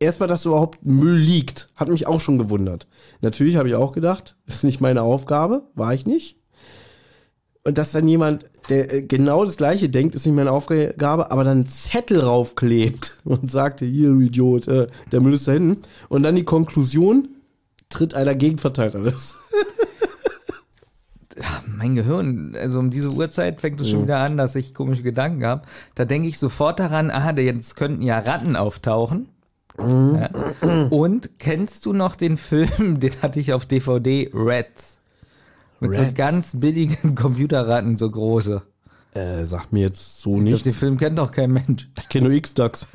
erstmal, 0.00 0.28
dass 0.28 0.44
überhaupt 0.44 0.84
Müll 0.84 1.16
liegt, 1.16 1.68
hat 1.76 1.88
mich 1.88 2.06
auch 2.06 2.20
schon 2.20 2.38
gewundert. 2.38 2.86
Natürlich 3.20 3.56
habe 3.56 3.68
ich 3.68 3.74
auch 3.74 3.92
gedacht, 3.92 4.36
das 4.46 4.56
ist 4.56 4.64
nicht 4.64 4.80
meine 4.80 5.02
Aufgabe, 5.02 5.68
war 5.74 5.94
ich 5.94 6.06
nicht. 6.06 6.36
Und 7.64 7.76
dass 7.76 7.92
dann 7.92 8.08
jemand, 8.08 8.46
der 8.70 8.92
äh, 8.92 9.02
genau 9.02 9.44
das 9.44 9.58
gleiche 9.58 9.88
denkt, 9.88 10.14
ist 10.14 10.24
nicht 10.24 10.34
meine 10.34 10.52
Aufgabe, 10.52 11.30
aber 11.30 11.44
dann 11.44 11.58
einen 11.58 11.68
Zettel 11.68 12.20
raufklebt 12.20 13.18
und 13.24 13.50
sagte, 13.50 13.84
hier, 13.84 14.10
du 14.10 14.20
Idiot, 14.20 14.68
äh, 14.68 14.86
der 15.12 15.20
Müll 15.20 15.34
ist 15.34 15.48
da 15.48 15.52
hinten. 15.52 15.82
Und 16.08 16.22
dann 16.22 16.36
die 16.36 16.44
Konklusion, 16.44 17.28
tritt 17.88 18.14
einer 18.14 18.34
Gegenverteiler 18.34 19.04
ist. 19.06 19.36
Mein 21.66 21.94
Gehirn, 21.94 22.56
also 22.56 22.80
um 22.80 22.90
diese 22.90 23.12
Uhrzeit 23.12 23.60
fängt 23.60 23.80
es 23.80 23.88
schon 23.88 24.02
wieder 24.02 24.18
an, 24.18 24.36
dass 24.36 24.56
ich 24.56 24.74
komische 24.74 25.04
Gedanken 25.04 25.46
habe. 25.46 25.62
Da 25.94 26.04
denke 26.04 26.28
ich 26.28 26.38
sofort 26.38 26.80
daran, 26.80 27.10
ah, 27.10 27.32
jetzt 27.38 27.76
könnten 27.76 28.02
ja 28.02 28.18
Ratten 28.18 28.56
auftauchen. 28.56 29.28
Ja. 29.78 30.30
Und 30.90 31.38
kennst 31.38 31.86
du 31.86 31.92
noch 31.92 32.16
den 32.16 32.36
Film, 32.36 32.98
den 33.00 33.12
hatte 33.22 33.38
ich 33.40 33.52
auf 33.52 33.66
DVD, 33.66 34.30
Rats? 34.32 35.00
Mit 35.80 35.94
so 35.94 36.02
Rats? 36.02 36.14
ganz 36.14 36.50
billigen 36.58 37.14
Computerratten, 37.14 37.96
so 37.96 38.10
große. 38.10 38.62
Äh, 39.14 39.44
sagt 39.46 39.72
mir 39.72 39.80
jetzt 39.82 40.20
so 40.20 40.36
Ich 40.38 40.42
nichts. 40.42 40.62
den 40.62 40.72
Film 40.72 40.98
kennt 40.98 41.18
doch 41.18 41.30
kein 41.30 41.52
Mensch. 41.52 41.88
Ich 41.98 42.08
kenne 42.08 42.28
nur 42.28 42.36
X-Ducks. 42.36 42.86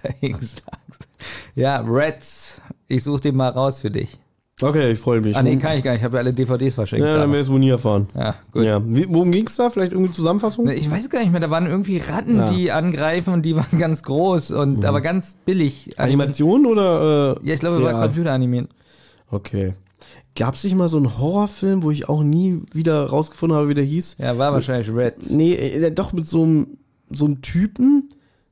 ja, 1.55 1.81
Rats. 1.85 2.61
Ich 2.87 3.03
suche 3.03 3.21
den 3.21 3.35
mal 3.35 3.49
raus 3.49 3.81
für 3.81 3.91
dich. 3.91 4.19
Okay, 4.61 4.91
ich 4.91 4.99
freue 4.99 5.19
mich. 5.19 5.35
Ah, 5.35 5.41
nee, 5.41 5.55
kann 5.57 5.77
ich 5.77 5.83
gar 5.83 5.91
nicht. 5.91 6.01
Ich 6.01 6.05
habe 6.05 6.17
ja 6.17 6.21
alle 6.21 6.31
DVDs 6.31 6.75
verschenkt. 6.75 7.03
Ja, 7.05 7.17
dann 7.17 7.31
wirst 7.31 7.49
du 7.49 7.53
wohl 7.53 7.59
nie 7.59 7.69
erfahren. 7.69 8.07
ja 8.15 8.35
gut. 8.51 8.63
Ja. 8.63 8.81
Wie, 8.85 9.05
worum 9.09 9.31
ging's 9.31 9.55
da? 9.55 9.69
Vielleicht 9.71 9.93
irgendwie 9.93 10.11
Zusammenfassung? 10.11 10.65
Ne, 10.65 10.75
Ich 10.75 10.89
weiß 10.89 11.09
gar 11.09 11.19
nicht 11.21 11.31
mehr, 11.31 11.41
da 11.41 11.49
waren 11.49 11.65
irgendwie 11.65 11.97
Ratten, 11.97 12.37
Ja. 12.37 12.49
die 12.51 12.71
angreifen 12.71 13.33
und 13.33 13.41
die 13.43 13.55
waren 13.57 13.79
ganz 13.79 14.03
groß 14.03 14.51
und 14.51 14.85
aber 14.85 15.01
ganz 15.01 15.35
billig. 15.43 15.99
Animation 15.99 16.65
oder? 16.67 17.37
Äh, 17.41 17.47
Ja, 17.47 17.53
ich 17.55 17.59
glaube, 17.59 17.81
war 17.83 17.91
Ja. 17.93 18.01
Computer 18.03 18.31
animiert. 18.31 18.69
Okay. 19.31 19.73
Gab's 20.35 20.63
nicht 20.63 20.75
mal 20.75 20.89
so 20.89 20.97
einen 20.97 21.17
Horrorfilm, 21.17 21.81
wo 21.83 21.91
ich 21.91 22.07
auch 22.07 22.23
nie 22.23 22.61
wieder 22.73 23.05
rausgefunden 23.07 23.57
habe, 23.57 23.69
wie 23.69 23.73
der 23.75 23.83
hieß? 23.83 24.17
Ja, 24.19 24.37
war 24.37 24.53
wahrscheinlich 24.53 24.93
Reds. 24.93 25.29
Nee, 25.31 25.53
äh, 25.53 25.91
doch 25.91 26.13
mit 26.13 26.27
so 26.27 26.43
einem 26.43 26.67
so 27.09 27.25
einem 27.25 27.41
Typen, 27.41 28.09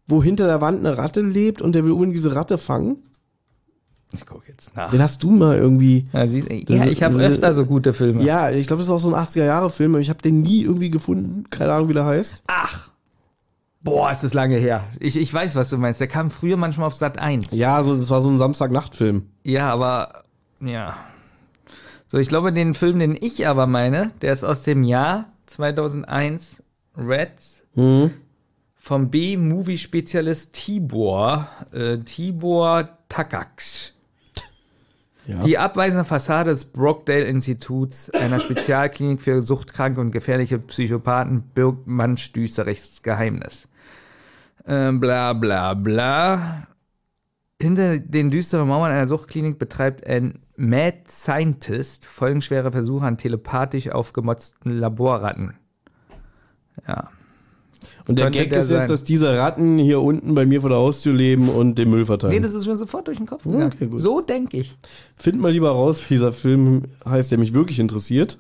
wo 0.08 0.22
hinter 0.22 0.46
der 0.46 0.62
Wand 0.62 0.79
eine 0.86 0.98
Ratte 0.98 1.22
lebt 1.22 1.62
und 1.62 1.74
der 1.74 1.84
will 1.86 1.91
unbedingt 1.91 2.17
diese 2.17 2.36
Ratte 2.36 2.58
fangen. 2.58 2.98
Ich 4.13 4.25
gucke 4.25 4.48
jetzt 4.50 4.75
nach. 4.75 4.91
Den 4.91 5.01
hast 5.01 5.24
du 5.24 5.32
mal 5.32 5.58
irgendwie. 5.58 6.08
Ja, 6.13 6.27
siehst, 6.27 6.50
ja 6.51 6.86
ich 6.86 7.01
habe 7.03 7.18
öfter 7.20 7.53
so 7.53 7.65
gute 7.65 7.94
Filme. 7.94 8.24
Ja, 8.24 8.51
ich 8.51 8.68
glaube, 8.68 8.82
das 8.82 8.88
ist 8.88 8.94
auch 8.94 9.00
so 9.00 9.13
ein 9.13 9.25
80er-Jahre-Film, 9.25 9.94
aber 9.94 10.01
ich 10.01 10.10
habe 10.10 10.22
den 10.22 10.41
nie 10.41 10.62
irgendwie 10.63 10.89
gefunden. 10.89 11.46
Keine 11.50 11.74
Ahnung, 11.74 11.89
wie 11.89 11.94
der 11.94 12.06
heißt. 12.06 12.44
Ach. 12.48 12.89
Boah, 13.84 14.12
ist 14.12 14.24
das 14.24 14.34
lange 14.34 14.58
her. 14.58 14.84
Ich, 15.00 15.18
ich 15.18 15.34
weiß, 15.34 15.56
was 15.56 15.70
du 15.72 15.77
meinst. 15.77 16.00
Der 16.00 16.08
kam 16.08 16.30
früher 16.30 16.56
manchmal 16.58 16.88
auf 16.88 16.94
Sat 16.94 17.20
1. 17.20 17.48
Ja, 17.51 17.82
so, 17.84 17.96
das 17.96 18.10
war 18.10 18.22
so 18.22 18.30
ein 18.30 18.38
Samstag-Nacht-Film. 18.38 19.24
Ja, 19.44 19.72
aber 19.72 20.24
ja. 20.60 20.96
So, 22.06 22.18
ich 22.18 22.27
glaube, 22.27 22.51
den 22.53 22.74
Film, 22.74 23.00
den 23.00 23.18
ich 23.20 23.48
aber 23.48 23.65
meine, 23.68 24.12
der 24.22 24.34
ist 24.34 24.44
aus 24.44 24.63
dem 24.63 24.84
Jahr 24.84 25.32
2001. 25.48 26.62
Reds 26.98 27.63
Mhm. 27.74 28.12
vom 28.75 29.10
B-Movie-Spezialist 29.10 30.53
Tibor, 30.53 31.48
äh, 31.72 32.00
Tibor 32.00 32.89
Takaksch. 33.08 33.94
Ja. 35.28 35.44
Die 35.44 35.58
abweisende 35.58 36.04
Fassade 36.04 36.50
des 36.50 36.66
Brockdale-Instituts, 36.66 38.10
einer 38.10 38.40
Spezialklinik 38.40 39.22
für 39.22 39.42
suchtkranke 39.42 40.01
und 40.01 40.12
gefährliche 40.12 40.58
Psychopathen, 40.58 41.44
birgt 41.54 41.86
manch 41.86 42.34
düsteres 42.34 43.01
Geheimnis. 43.04 43.68
Äh, 44.66 44.92
bla 44.94 45.34
bla 45.34 45.74
bla. 45.75 46.68
Hinter 47.62 48.00
den 48.00 48.32
düsteren 48.32 48.68
Mauern 48.68 48.92
einer 48.92 49.06
Suchtklinik 49.06 49.60
betreibt 49.60 50.08
ein 50.08 50.40
Mad 50.56 51.04
Scientist 51.08 52.08
folgenschwere 52.08 52.72
Versuche 52.72 53.06
an 53.06 53.18
telepathisch 53.18 53.90
aufgemotzten 53.90 54.72
Laborratten. 54.72 55.54
Ja. 56.88 57.10
Und 58.12 58.20
der 58.20 58.32
Gag 58.32 58.50
der 58.51 58.62
ist 58.62 58.70
jetzt, 58.70 58.80
sein. 58.80 58.88
dass 58.89 59.03
diese 59.03 59.38
Ratten 59.38 59.77
hier 59.77 60.01
unten 60.01 60.36
bei 60.36 60.46
mir 60.46 60.62
vor 60.62 60.70
der 60.70 60.80
Haustür 60.80 61.13
leben 61.13 61.50
und 61.50 61.77
den 61.77 61.89
Müll 61.89 62.06
verteilen. 62.06 62.34
Nee, 62.34 62.39
das 62.39 62.53
ist 62.53 62.68
mir 62.68 62.75
sofort 62.75 63.08
durch 63.08 63.18
den 63.18 63.25
Kopf 63.25 63.44
gegangen. 63.44 63.72
Okay, 63.74 63.88
gut. 63.88 64.00
so 64.00 64.22
denke 64.22 64.58
ich. 64.58 64.77
Find 65.15 65.39
mal 65.39 65.51
lieber 65.51 65.72
raus, 65.72 66.01
wie 66.08 66.15
dieser 66.15 66.32
Film 66.32 66.84
heißt, 67.06 67.32
der 67.32 67.38
mich 67.38 67.53
wirklich 67.53 67.80
interessiert. 67.80 68.38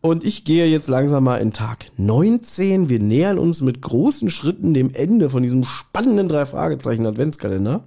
Und 0.00 0.24
ich 0.24 0.44
gehe 0.44 0.66
jetzt 0.66 0.88
langsam 0.88 1.24
mal 1.24 1.38
in 1.38 1.52
Tag 1.52 1.86
19. 1.96 2.88
Wir 2.88 3.00
nähern 3.00 3.38
uns 3.38 3.60
mit 3.60 3.82
großen 3.82 4.30
Schritten 4.30 4.72
dem 4.72 4.94
Ende 4.94 5.30
von 5.30 5.42
diesem 5.42 5.64
spannenden 5.64 6.28
drei 6.28 6.46
Fragezeichen 6.46 7.06
Adventskalender. 7.06 7.82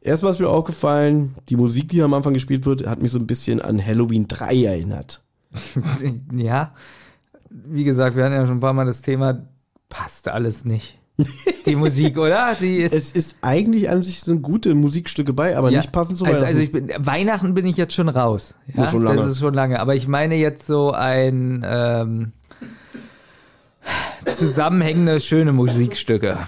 Erstmal 0.00 0.32
ist 0.32 0.40
mir 0.40 0.48
aufgefallen, 0.48 1.34
die 1.48 1.56
Musik, 1.56 1.90
die 1.90 1.96
hier 1.96 2.06
am 2.06 2.14
Anfang 2.14 2.34
gespielt 2.34 2.66
wird, 2.66 2.86
hat 2.86 3.00
mich 3.00 3.12
so 3.12 3.18
ein 3.18 3.26
bisschen 3.26 3.60
an 3.60 3.84
Halloween 3.84 4.26
3 4.26 4.64
erinnert. 4.64 5.22
Ja, 6.34 6.74
wie 7.50 7.84
gesagt, 7.84 8.16
wir 8.16 8.24
hatten 8.24 8.34
ja 8.34 8.46
schon 8.46 8.58
ein 8.58 8.60
paar 8.60 8.74
Mal 8.74 8.84
das 8.84 9.00
Thema, 9.00 9.46
passt 9.88 10.28
alles 10.28 10.64
nicht. 10.64 10.98
Die 11.66 11.74
Musik, 11.74 12.16
oder? 12.16 12.54
Die 12.60 12.76
ist 12.82 12.94
Es 12.94 13.12
ist 13.12 13.36
eigentlich 13.42 13.90
an 13.90 14.02
sich 14.02 14.20
sind 14.20 14.42
gute 14.42 14.74
Musikstücke 14.74 15.32
bei, 15.32 15.56
aber 15.56 15.70
ja, 15.70 15.78
nicht 15.80 15.90
passend 15.90 16.16
zu 16.16 16.24
also, 16.24 16.42
Weihnachten. 16.42 16.48
also 16.48 16.62
ich 16.62 16.72
bin 16.72 16.92
Weihnachten 16.96 17.54
bin 17.54 17.66
ich 17.66 17.76
jetzt 17.76 17.94
schon 17.94 18.08
raus. 18.08 18.54
Ja, 18.72 18.84
Ja, 18.84 18.90
schon. 18.90 19.04
Das 19.04 19.26
ist 19.26 19.40
schon 19.40 19.54
lange. 19.54 19.80
Aber 19.80 19.96
ich 19.96 20.06
meine 20.06 20.36
jetzt 20.36 20.66
so 20.66 20.92
ein 20.92 21.64
ähm, 21.66 22.32
zusammenhängende 24.32 25.20
schöne 25.20 25.52
Musikstücke. 25.52 26.38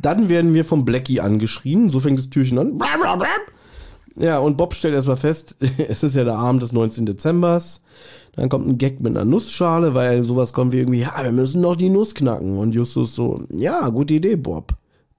Dann 0.00 0.28
werden 0.28 0.54
wir 0.54 0.64
vom 0.64 0.84
Blackie 0.84 1.20
angeschrien. 1.20 1.90
So 1.90 2.00
fängt 2.00 2.18
das 2.18 2.30
Türchen 2.30 2.58
an. 2.58 2.78
Ja, 4.16 4.38
und 4.38 4.56
Bob 4.56 4.74
stellt 4.74 4.94
erstmal 4.94 5.16
fest, 5.16 5.56
es 5.88 6.02
ist 6.02 6.14
ja 6.14 6.24
der 6.24 6.36
Abend 6.36 6.62
des 6.62 6.72
19. 6.72 7.06
Dezembers. 7.06 7.82
Dann 8.38 8.48
kommt 8.48 8.68
ein 8.68 8.78
Gag 8.78 9.00
mit 9.00 9.16
einer 9.16 9.24
Nussschale, 9.24 9.94
weil 9.94 10.24
sowas 10.24 10.52
kommt 10.52 10.70
wie 10.70 10.78
irgendwie, 10.78 11.00
ja, 11.00 11.12
wir 11.20 11.32
müssen 11.32 11.60
doch 11.60 11.74
die 11.74 11.90
Nuss 11.90 12.14
knacken. 12.14 12.56
Und 12.56 12.72
Justus 12.72 13.16
so, 13.16 13.42
ja, 13.50 13.88
gute 13.88 14.14
Idee, 14.14 14.36
Bob. 14.36 14.76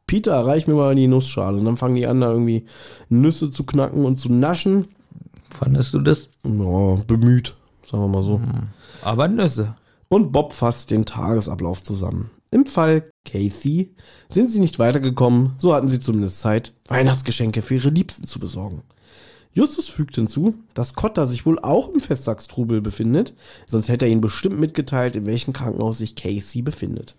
Peter, 0.07 0.45
reich 0.45 0.67
mir 0.67 0.75
mal 0.75 0.95
die 0.95 1.07
Nussschale. 1.07 1.57
Und 1.57 1.65
dann 1.65 1.75
fangen 1.75 1.95
die 1.95 2.07
an, 2.07 2.21
da 2.21 2.31
irgendwie 2.31 2.65
Nüsse 3.09 3.51
zu 3.51 3.65
knacken 3.65 4.05
und 4.05 4.21
zu 4.21 4.31
naschen. 4.31 4.87
Fandest 5.49 5.93
du 5.93 5.99
das? 5.99 6.29
Ja, 6.45 6.95
bemüht, 7.07 7.57
sagen 7.91 8.03
wir 8.03 8.07
mal 8.07 8.23
so. 8.23 8.39
Aber 9.01 9.27
Nüsse. 9.27 9.75
Und 10.07 10.31
Bob 10.31 10.53
fasst 10.53 10.89
den 10.89 11.05
Tagesablauf 11.05 11.83
zusammen. 11.83 12.31
Im 12.51 12.65
Fall 12.65 13.11
Casey 13.25 13.93
sind 14.29 14.49
sie 14.49 14.61
nicht 14.61 14.79
weitergekommen, 14.79 15.55
so 15.59 15.73
hatten 15.73 15.89
sie 15.89 15.99
zumindest 15.99 16.39
Zeit, 16.39 16.73
Weihnachtsgeschenke 16.87 17.61
für 17.61 17.75
ihre 17.75 17.89
Liebsten 17.89 18.25
zu 18.25 18.39
besorgen. 18.39 18.83
Justus 19.51 19.87
fügt 19.87 20.15
hinzu, 20.15 20.55
dass 20.73 20.93
Cotta 20.93 21.25
sich 21.25 21.45
wohl 21.45 21.59
auch 21.59 21.89
im 21.89 21.99
Festtagstrubel 21.99 22.81
befindet, 22.81 23.33
sonst 23.67 23.89
hätte 23.89 24.05
er 24.05 24.11
ihnen 24.11 24.21
bestimmt 24.21 24.59
mitgeteilt, 24.59 25.15
in 25.15 25.25
welchem 25.25 25.53
Krankenhaus 25.53 25.97
sich 25.97 26.15
Casey 26.15 26.61
befindet. 26.61 27.15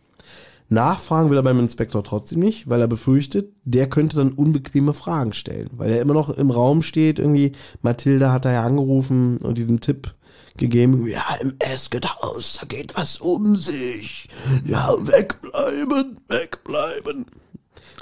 Nachfragen 0.68 1.30
will 1.30 1.37
er 1.37 1.42
beim 1.42 1.58
Inspektor 1.58 2.04
trotzdem 2.04 2.38
nicht, 2.38 2.68
weil 2.68 2.80
er 2.80 2.87
befürchtet, 2.87 3.52
der 3.64 3.88
könnte 3.88 4.18
dann 4.18 4.30
unbequeme 4.32 4.92
Fragen 4.92 5.32
stellen, 5.32 5.68
weil 5.72 5.90
er 5.90 6.00
immer 6.00 6.14
noch 6.14 6.30
im 6.30 6.52
Raum 6.52 6.82
steht, 6.82 7.18
irgendwie, 7.18 7.52
Mathilda 7.82 8.32
hat 8.32 8.44
da 8.44 8.52
ja 8.52 8.62
angerufen 8.62 9.38
und 9.38 9.58
diesen 9.58 9.80
Tipp 9.80 10.14
gegeben, 10.56 11.08
ja, 11.08 11.25
im 11.40 11.54
Eskedhaus, 11.58 12.58
da 12.60 12.66
geht 12.66 12.96
was 12.96 13.16
um 13.16 13.56
sich. 13.56 14.28
Ja, 14.64 14.94
wegbleiben, 15.00 16.18
wegbleiben. 16.28 17.26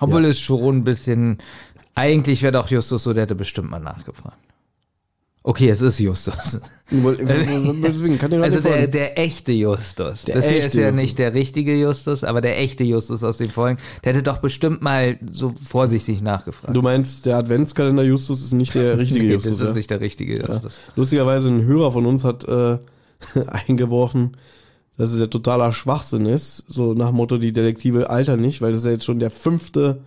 Obwohl 0.01 0.25
es 0.27 0.39
schon 0.39 0.77
ein 0.77 0.85
bisschen. 0.85 1.39
Eigentlich 1.99 2.43
wäre 2.43 2.53
doch 2.53 2.69
Justus 2.69 3.03
so, 3.03 3.13
der 3.13 3.25
hätte 3.25 3.35
bestimmt 3.35 3.71
mal 3.71 3.81
nachgefragt. 3.81 4.39
Okay, 5.43 5.71
es 5.71 5.81
ist 5.81 5.99
Justus. 5.99 6.61
Deswegen 6.91 8.19
kann 8.19 8.31
der 8.31 8.43
Also 8.43 8.61
der, 8.61 8.87
der 8.87 9.19
echte 9.19 9.53
Justus. 9.53 10.25
Der 10.25 10.35
das 10.37 10.49
hier 10.49 10.59
ist 10.59 10.75
ja 10.75 10.89
Justus. 10.89 11.01
nicht 11.01 11.19
der 11.19 11.33
richtige 11.33 11.75
Justus, 11.75 12.23
aber 12.23 12.41
der 12.41 12.59
echte 12.59 12.85
Justus 12.85 13.25
aus 13.25 13.39
den 13.39 13.51
Folgen. 13.51 13.81
Der 14.05 14.13
hätte 14.13 14.23
doch 14.23 14.39
bestimmt 14.39 14.83
mal 14.83 15.19
so 15.31 15.55
vorsichtig 15.63 16.21
nachgefragt. 16.21 16.77
Du 16.77 16.83
meinst, 16.83 17.25
der 17.25 17.37
Adventskalender 17.39 18.03
Justus 18.03 18.43
ist 18.43 18.53
nicht 18.53 18.75
der 18.75 18.99
richtige 18.99 19.25
Nee, 19.27 19.33
Justus. 19.35 19.53
das 19.53 19.61
ist 19.63 19.69
ja? 19.69 19.75
nicht 19.75 19.91
der 19.91 20.01
richtige 20.01 20.39
Justus. 20.47 20.77
Lustigerweise 20.97 21.49
ein 21.49 21.65
Hörer 21.65 21.93
von 21.93 22.05
uns 22.05 22.25
hat 22.25 22.45
äh, 22.47 22.79
eingeworfen, 23.47 24.37
dass 24.99 25.13
es 25.13 25.21
ja 25.21 25.29
totaler 25.29 25.73
Schwachsinn 25.73 26.27
ist, 26.27 26.65
so 26.69 26.93
nach 26.93 27.09
dem 27.09 27.17
Motto, 27.17 27.39
die 27.39 27.53
Detektive 27.53 28.11
altern 28.11 28.41
nicht, 28.41 28.61
weil 28.61 28.73
das 28.73 28.81
ist 28.81 28.87
ja 28.87 28.93
jetzt 28.93 29.05
schon 29.05 29.19
der 29.21 29.31
fünfte 29.31 30.01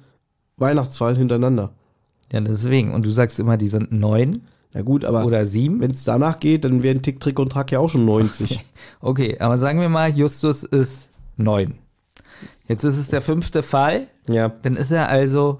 Weihnachtsfall 0.58 1.18
hintereinander. 1.18 1.74
Ja, 2.32 2.42
deswegen. 2.42 2.94
Und 2.94 3.06
du 3.06 3.10
sagst 3.10 3.40
immer, 3.40 3.58
die 3.58 3.68
sind 3.68 3.92
neun 3.92 4.44
Na 4.74 4.82
gut, 4.82 5.04
aber 5.06 5.26
oder 5.26 5.46
sieben. 5.46 5.82
wenn 5.82 5.92
es 5.92 6.04
danach 6.04 6.40
geht, 6.40 6.64
dann 6.66 6.82
wären 6.84 7.02
Tick, 7.02 7.20
Trick 7.20 7.40
und 7.40 7.52
Track 7.52 7.72
ja 7.72 7.80
auch 7.80 7.90
schon 7.90 8.06
90. 8.06 8.66
Okay, 9.02 9.38
aber 9.40 9.58
sagen 9.58 9.80
wir 9.82 9.90
mal, 9.90 10.10
Justus 10.16 10.64
ist 10.64 11.10
neun. 11.38 11.76
Jetzt 12.68 12.84
ist 12.84 12.98
es 12.98 13.10
der 13.10 13.22
fünfte 13.22 13.64
Fall. 13.64 14.08
ja. 14.30 14.50
Dann 14.62 14.76
ist 14.78 14.92
er 14.92 15.10
also 15.10 15.60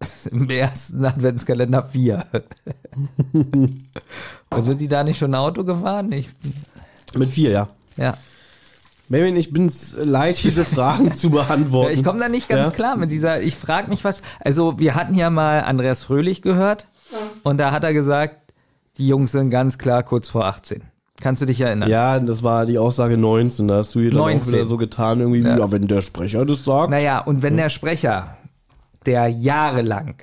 im 0.30 0.50
ersten 0.50 1.04
Adventskalender 1.04 1.82
vier. 1.84 2.26
Und 3.32 4.62
sind 4.64 4.80
die 4.80 4.88
da 4.88 5.04
nicht 5.04 5.18
schon 5.18 5.34
Auto 5.34 5.64
gefahren? 5.64 6.10
Ich, 6.12 6.28
Mit 7.14 7.30
vier, 7.30 7.50
ja. 7.50 7.68
ja. 7.96 8.14
Benjamin, 9.10 9.36
ich 9.36 9.52
bin's 9.52 9.94
leid, 10.02 10.42
diese 10.42 10.64
Fragen 10.64 11.12
zu 11.12 11.30
beantworten. 11.30 11.92
Ja, 11.92 11.98
ich 11.98 12.04
komme 12.04 12.20
da 12.20 12.28
nicht 12.28 12.48
ganz 12.48 12.68
Ja? 12.68 12.72
klar 12.72 12.96
mit 12.96 13.10
dieser, 13.10 13.42
ich 13.42 13.56
frage 13.56 13.90
mich 13.90 14.04
was, 14.04 14.22
also 14.40 14.78
wir 14.78 14.94
hatten 14.94 15.14
ja 15.14 15.28
mal 15.30 15.60
Andreas 15.64 16.04
Fröhlich 16.04 16.40
gehört 16.42 16.86
und 17.42 17.58
da 17.58 17.72
hat 17.72 17.84
er 17.84 17.92
gesagt, 17.92 18.36
die 18.98 19.06
Jungs 19.08 19.32
sind 19.32 19.50
ganz 19.50 19.76
klar 19.78 20.02
kurz 20.04 20.28
vor 20.28 20.46
18. 20.46 20.82
Kannst 21.20 21.42
du 21.42 21.46
dich 21.46 21.60
erinnern? 21.60 21.90
Ja, 21.90 22.18
das 22.18 22.42
war 22.42 22.64
die 22.66 22.78
Aussage 22.78 23.18
19. 23.18 23.68
Da 23.68 23.76
hast 23.78 23.94
du 23.94 24.00
hier 24.00 24.10
dann 24.10 24.20
auch 24.20 24.26
19. 24.26 24.52
wieder 24.54 24.64
so 24.66 24.76
getan, 24.78 25.20
irgendwie, 25.20 25.40
Ja. 25.42 25.58
ja, 25.58 25.70
wenn 25.72 25.86
der 25.86 26.00
Sprecher 26.00 26.46
das 26.46 26.64
sagt. 26.64 26.90
Naja, 26.90 27.18
und 27.18 27.42
wenn 27.42 27.56
der 27.58 27.68
Sprecher, 27.68 28.36
der 29.06 29.28
jahrelang 29.28 30.14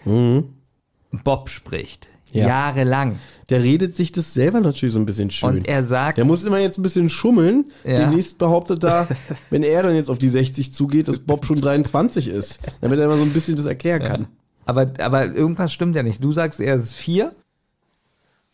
Bob 1.23 1.49
spricht, 1.49 2.07
Mhm. 2.07 2.16
Ja. 2.37 2.47
jahrelang, 2.47 3.19
Der 3.49 3.63
redet 3.63 3.95
sich 3.95 4.11
das 4.11 4.33
selber 4.33 4.59
natürlich 4.59 4.93
so 4.93 4.99
ein 4.99 5.05
bisschen 5.05 5.31
schön. 5.31 5.49
und 5.57 5.67
er 5.67 5.83
sagt, 5.83 6.17
Der 6.17 6.25
muss 6.25 6.43
immer 6.43 6.59
jetzt 6.59 6.77
ein 6.77 6.83
bisschen 6.83 7.09
schummeln. 7.09 7.71
Ja. 7.83 7.97
Demnächst 7.97 8.37
behauptet 8.37 8.83
er, 8.83 9.07
wenn 9.49 9.63
er 9.63 9.83
dann 9.83 9.95
jetzt 9.95 10.09
auf 10.09 10.17
die 10.19 10.29
60 10.29 10.73
zugeht, 10.73 11.07
dass 11.07 11.19
Bob 11.19 11.45
schon 11.45 11.59
23 11.61 12.27
ist. 12.27 12.59
Damit 12.81 12.99
er 12.99 13.05
immer 13.05 13.17
so 13.17 13.23
ein 13.23 13.33
bisschen 13.33 13.55
das 13.55 13.65
erklären 13.65 14.03
kann. 14.03 14.27
aber, 14.65 14.91
aber 14.99 15.25
irgendwas 15.25 15.71
stimmt 15.73 15.95
ja 15.95 16.03
nicht. 16.03 16.23
Du 16.23 16.31
sagst, 16.31 16.59
er 16.59 16.75
ist 16.75 16.93
vier 16.93 17.33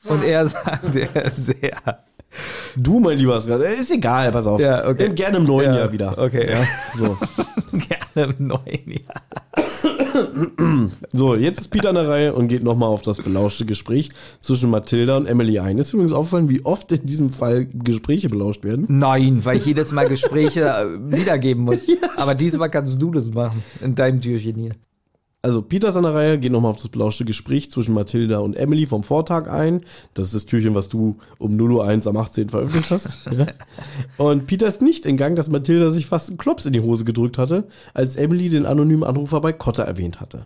und 0.07 0.23
er 0.23 0.45
sagt, 0.47 0.95
er 0.95 1.25
ist 1.25 1.45
sehr. 1.47 1.77
Du, 2.75 3.00
mein 3.00 3.18
lieber 3.18 3.36
äh, 3.48 3.80
ist 3.80 3.92
egal, 3.92 4.32
pass 4.32 4.48
auf. 4.48 4.60
Ja, 4.60 4.88
okay. 4.88 5.10
Gerne 5.13 5.38
im 5.38 5.44
neuen 5.46 5.72
Ja, 5.74 5.77
Jahr 5.80 5.92
wieder. 5.92 6.18
okay. 6.18 6.51
Ja, 6.51 6.68
so. 6.98 7.18
Gerne 7.72 8.34
im 8.38 8.48
neuen 8.48 8.92
Jahr. 8.92 9.22
so, 11.12 11.36
jetzt 11.36 11.60
ist 11.60 11.68
Peter 11.70 11.89
an 11.89 11.96
der 11.96 12.08
Reihe 12.08 12.34
und 12.34 12.48
geht 12.48 12.63
nochmal 12.63 12.89
auf 12.89 13.01
das 13.01 13.18
belauschte 13.22 13.65
Gespräch 13.65 14.10
zwischen 14.42 14.70
Mathilda 14.70 15.18
und 15.18 15.25
Emily 15.25 15.60
ein. 15.60 15.77
Ist 15.77 15.94
übrigens 15.94 16.13
aufgefallen, 16.13 16.50
wie 16.50 16.63
oft 16.65 16.92
in 16.92 17.06
diesem 17.06 17.32
Fall 17.32 17.65
Gespräche 17.65 18.30
belauscht 18.30 18.63
werden. 18.63 18.86
Nein, 18.89 19.42
weil 19.44 19.58
ich 19.58 19.65
jedes 19.65 19.92
Mal 19.92 20.08
Gespräche 20.08 20.62
äh, 20.62 20.86
wiedergeben 21.12 21.63
muss. 21.63 21.82
Aber 22.18 22.36
diesmal 22.36 22.70
kannst 22.70 23.01
du 23.01 23.12
das 23.12 23.32
machen. 23.34 23.63
In 23.82 23.96
deinem 23.96 24.22
Türchen 24.22 24.56
hier. 24.56 24.72
Also 25.45 25.62
Peter 25.62 25.89
ist 25.89 25.97
an 25.97 26.03
der 26.03 26.13
Reihe, 26.13 26.39
geht 26.39 26.53
nochmal 26.53 26.71
auf 26.71 26.77
das 26.77 26.88
belauschte 26.88 27.25
Gespräch 27.25 27.69
zwischen 27.69 27.93
Mathilda 27.93 28.39
und 28.39 28.55
Emily 28.55 28.85
vom 28.85 29.03
Vortag 29.03 29.50
ein. 29.50 29.81
Das 30.13 30.27
ist 30.27 30.35
das 30.35 30.45
Türchen, 30.45 30.73
was 30.73 30.88
du 30.88 31.17
um 31.38 31.51
0.01 31.51 32.05
Uhr 32.05 32.07
am 32.07 32.17
18. 32.17 32.47
veröffentlicht 32.47 32.91
hast. 32.91 33.25
ja. 33.25 33.47
Und 34.15 34.47
Peter 34.47 34.67
ist 34.67 34.81
nicht 34.81 35.05
in 35.05 35.17
Gang, 35.17 35.35
dass 35.35 35.50
Mathilda 35.50 35.91
sich 35.91 36.05
fast 36.05 36.29
einen 36.29 36.38
Klops 36.38 36.65
in 36.65 36.71
die 36.71 36.79
Hose 36.79 37.03
gedrückt 37.03 37.38
hatte, 37.38 37.67
als 37.93 38.15
Emily 38.15 38.47
den 38.47 38.65
anonymen 38.65 39.03
Anrufer 39.03 39.41
bei 39.41 39.51
Cotter 39.51 39.83
erwähnt 39.83 40.21
hatte. 40.21 40.45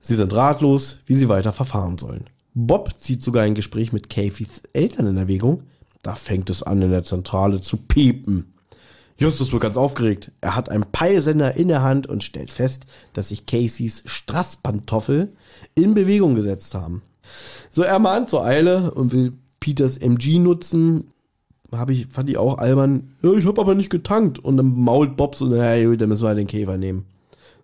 Sie 0.00 0.14
sind 0.14 0.34
ratlos, 0.34 1.00
wie 1.04 1.14
sie 1.14 1.28
weiter 1.28 1.52
verfahren 1.52 1.98
sollen. 1.98 2.24
Bob 2.54 2.94
zieht 2.98 3.22
sogar 3.22 3.42
ein 3.42 3.54
Gespräch 3.54 3.92
mit 3.92 4.08
Cathys 4.08 4.62
Eltern 4.72 5.08
in 5.08 5.18
Erwägung. 5.18 5.64
Da 6.02 6.14
fängt 6.14 6.48
es 6.48 6.62
an, 6.62 6.80
in 6.80 6.90
der 6.90 7.04
Zentrale 7.04 7.60
zu 7.60 7.76
piepen. 7.76 8.54
Justus 9.20 9.52
wird 9.52 9.62
ganz 9.62 9.76
aufgeregt. 9.76 10.32
Er 10.40 10.56
hat 10.56 10.70
einen 10.70 10.86
Peilsender 10.90 11.54
in 11.54 11.68
der 11.68 11.82
Hand 11.82 12.06
und 12.06 12.24
stellt 12.24 12.52
fest, 12.52 12.86
dass 13.12 13.28
sich 13.28 13.44
Caseys 13.44 14.02
Strasspantoffel 14.06 15.34
in 15.74 15.92
Bewegung 15.92 16.34
gesetzt 16.34 16.74
haben. 16.74 17.02
So 17.70 17.82
er 17.82 17.98
mahnt 17.98 18.30
zur 18.30 18.44
Eile 18.44 18.92
und 18.92 19.12
will 19.12 19.34
Peters 19.60 19.98
MG 19.98 20.38
nutzen. 20.38 21.12
habe 21.70 21.92
ich, 21.92 22.06
fand 22.06 22.30
ich 22.30 22.38
auch 22.38 22.56
albern, 22.56 23.14
ja, 23.22 23.32
ich 23.34 23.46
habe 23.46 23.60
aber 23.60 23.74
nicht 23.74 23.90
getankt. 23.90 24.38
Und 24.38 24.56
dann 24.56 24.68
mault 24.68 25.18
Bob 25.18 25.36
so, 25.36 25.46
naja, 25.46 25.86
gut, 25.86 26.00
dann 26.00 26.08
müssen 26.08 26.24
wir 26.24 26.28
halt 26.28 26.38
den 26.38 26.46
Käfer 26.46 26.78
nehmen. 26.78 27.04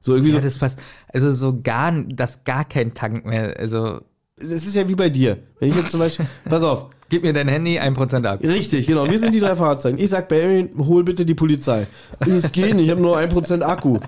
So 0.00 0.14
irgendwie 0.14 0.34
Ja, 0.34 0.40
das 0.40 0.58
passt. 0.58 0.78
Also 1.08 1.32
so 1.32 1.58
gar, 1.62 1.90
das 2.02 2.44
gar 2.44 2.66
kein 2.66 2.92
Tank 2.92 3.24
mehr. 3.24 3.58
Also 3.58 4.02
das 4.36 4.66
ist 4.66 4.74
ja 4.74 4.86
wie 4.86 4.94
bei 4.94 5.08
dir. 5.08 5.38
Wenn 5.58 5.70
ich 5.70 5.76
jetzt 5.76 5.90
zum 5.90 6.00
Beispiel, 6.00 6.26
pass 6.44 6.62
auf, 6.62 6.90
gib 7.08 7.22
mir 7.22 7.32
dein 7.32 7.48
Handy, 7.48 7.78
1% 7.78 8.24
ab. 8.26 8.40
richtig, 8.42 8.86
genau, 8.86 9.08
wir 9.10 9.18
sind 9.18 9.32
die 9.32 9.40
drei 9.40 9.56
Fahrzeichen. 9.56 9.98
Ich 9.98 10.10
sag, 10.10 10.28
Barry, 10.28 10.70
hol 10.78 11.04
bitte 11.04 11.24
die 11.26 11.34
Polizei. 11.34 11.86
Es 12.20 12.52
geht 12.52 12.74
nicht, 12.74 12.84
ich 12.86 12.90
habe 12.90 13.00
nur 13.00 13.18
1% 13.18 13.62
Akku. 13.62 13.94
Und 13.94 14.02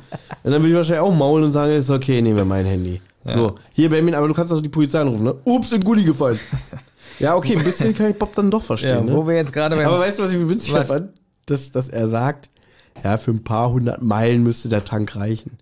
dann 0.45 0.53
würde 0.63 0.69
ich 0.69 0.75
wahrscheinlich 0.75 1.01
auch 1.03 1.15
maulen 1.15 1.45
und 1.45 1.51
sagen, 1.51 1.73
ist 1.73 1.91
okay, 1.91 2.21
nehmen 2.23 2.37
wir 2.37 2.45
mein 2.45 2.67
Handy. 2.67 3.01
So, 3.31 3.57
hier, 3.75 3.91
Benjamin, 3.91 4.15
aber 4.15 4.27
du 4.29 4.33
kannst 4.35 4.53
doch 4.53 4.61
die 4.63 4.71
Polizei 4.71 5.01
anrufen, 5.01 5.25
ne? 5.25 5.35
Ups, 5.45 5.73
in 5.73 5.83
Gully 5.83 6.03
gefallen. 6.05 6.39
Ja, 7.19 7.35
okay, 7.37 7.57
ein 7.57 7.65
bisschen 7.65 7.95
kann 7.95 8.11
ich 8.11 8.17
Bob 8.17 8.35
dann 8.35 8.51
doch 8.51 8.63
verstehen, 8.63 8.91
Ja, 8.91 9.01
ne? 9.03 9.13
wo 9.13 9.27
wir 9.27 9.35
jetzt 9.35 9.53
gerade 9.53 9.77
Aber 9.85 9.99
weißt 9.99 10.19
du, 10.19 10.23
was 10.23 10.33
ich 10.33 10.49
witzig 10.49 10.73
Was? 10.73 10.87
fand? 10.87 11.11
Dass, 11.47 11.71
dass 11.71 11.89
er 11.89 12.09
sagt, 12.09 12.49
ja, 13.05 13.17
für 13.17 13.33
ein 13.33 13.43
paar 13.45 13.71
hundert 13.71 14.01
Meilen 14.03 14.43
müsste 14.45 14.69
der 14.69 14.85
Tank 14.85 15.15
reichen. 15.17 15.59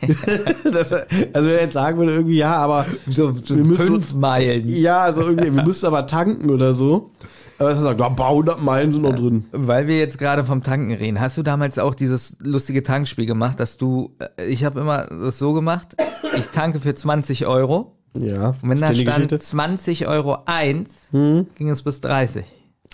dass 0.72 0.92
er, 0.92 1.06
also 1.32 1.48
wenn 1.48 1.56
er 1.56 1.62
jetzt 1.62 1.74
sagen 1.74 1.98
würde, 1.98 2.12
irgendwie, 2.12 2.36
ja, 2.38 2.56
aber 2.56 2.86
so, 3.06 3.32
so 3.32 3.56
wir 3.56 3.64
müssen- 3.64 3.86
fünf 3.86 4.14
Meilen. 4.14 4.66
ja, 4.66 5.00
also 5.00 5.22
irgendwie, 5.22 5.54
wir 5.54 5.64
müssen 5.64 5.86
aber 5.86 6.06
tanken 6.06 6.50
oder 6.50 6.74
so. 6.74 7.10
Aber 7.58 7.70
er 7.70 7.76
sagt, 7.76 8.00
ja, 8.00 8.06
ein 8.08 8.16
paar 8.16 8.32
hundert 8.34 8.60
Meilen 8.62 8.90
sind 8.90 9.02
noch 9.02 9.14
drin. 9.14 9.44
Weil 9.52 9.86
wir 9.86 9.96
jetzt 9.96 10.18
gerade 10.18 10.42
vom 10.44 10.64
Tanken 10.64 10.92
reden, 10.92 11.20
hast 11.20 11.38
du 11.38 11.44
damals 11.44 11.78
auch 11.78 11.94
dieses 11.94 12.36
lustige 12.40 12.82
Tankspiel 12.82 13.26
gemacht, 13.26 13.60
dass 13.60 13.78
du, 13.78 14.16
äh, 14.38 14.44
ich 14.46 14.64
habe 14.64 14.80
immer 14.80 15.06
das 15.06 15.38
so 15.38 15.52
gemacht, 15.52 15.94
ich 16.36 16.46
tanke 16.48 16.80
für 16.80 16.94
20 16.96 17.46
Euro 17.46 17.96
Ja. 18.18 18.48
und 18.60 18.68
wenn 18.70 18.80
da 18.80 18.92
stand 18.92 19.06
Geschichte. 19.06 19.38
20 19.38 20.08
Euro 20.08 20.38
1, 20.46 20.90
Hm. 21.12 21.46
ging 21.54 21.70
es 21.70 21.82
bis 21.82 22.00
30. 22.00 22.44